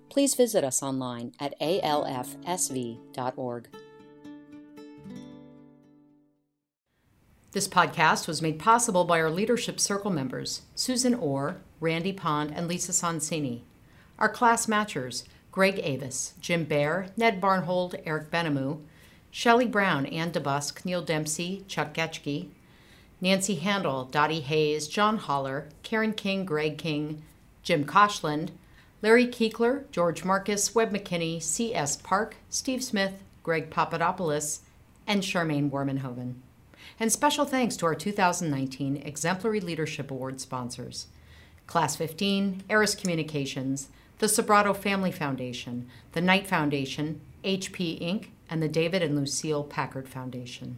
Please 0.10 0.34
visit 0.34 0.63
us 0.63 0.82
online 0.82 1.34
at 1.41 1.60
alfsv.org. 1.60 2.08
This 7.52 7.67
podcast 7.67 8.28
was 8.28 8.41
made 8.41 8.60
possible 8.60 9.04
by 9.04 9.19
our 9.19 9.30
Leadership 9.30 9.80
Circle 9.80 10.12
members, 10.12 10.62
Susan 10.73 11.13
Orr, 11.13 11.58
Randy 11.82 12.13
Pond, 12.13 12.54
and 12.56 12.67
Lisa 12.67 12.93
Sonsini. 12.93 13.63
Our 14.19 14.30
class 14.30 14.67
matchers, 14.67 15.23
Greg 15.52 15.80
Avis, 15.84 16.34
Jim 16.39 16.63
Bear, 16.63 17.08
Ned 17.17 17.41
Barnholt, 17.41 18.02
Eric 18.06 18.32
Benamou, 18.32 18.82
Shelley 19.32 19.67
Brown, 19.67 20.06
Ann 20.06 20.32
DeBusk, 20.32 20.86
Neil 20.86 21.02
Dempsey, 21.02 21.63
Chuck 21.67 21.93
Geschke, 21.93 22.47
Nancy 23.19 23.56
Handel, 23.56 24.06
Dottie 24.06 24.41
Hayes, 24.41 24.88
John 24.88 25.17
Holler, 25.17 25.69
Karen 25.82 26.13
King, 26.13 26.45
Greg 26.45 26.78
King, 26.78 27.23
Jim 27.63 27.86
Koshland, 27.86 28.49
Larry 29.02 29.28
Kiekler, 29.28 29.89
George 29.91 30.23
Marcus, 30.23 30.76
Webb 30.76 30.93
McKinney, 30.93 31.41
C.S. 31.41 31.97
Park, 31.97 32.36
Steve 32.49 32.84
Smith, 32.84 33.23
Greg 33.41 33.69
Papadopoulos, 33.69 34.62
and 35.08 35.23
Charmaine 35.23 35.69
Warmenhoven. 35.69 36.36
And 36.99 37.12
special 37.12 37.45
thanks 37.45 37.76
to 37.78 37.86
our 37.86 37.95
2019 37.95 38.97
Exemplary 38.97 39.60
Leadership 39.60 40.12
Award 40.12 40.39
sponsors 40.39 41.08
Class 41.65 41.95
15, 41.95 42.63
Aeris 42.69 42.93
Communications, 42.93 43.89
the 44.23 44.29
Sobrato 44.29 44.73
Family 44.73 45.12
Foundation, 45.12 45.86
the 46.13 46.21
Knight 46.21 46.47
Foundation, 46.47 47.19
HP 47.43 48.01
Inc., 48.01 48.27
and 48.49 48.63
the 48.63 48.69
David 48.69 49.01
and 49.01 49.17
Lucile 49.17 49.65
Packard 49.65 50.07
Foundation. 50.07 50.77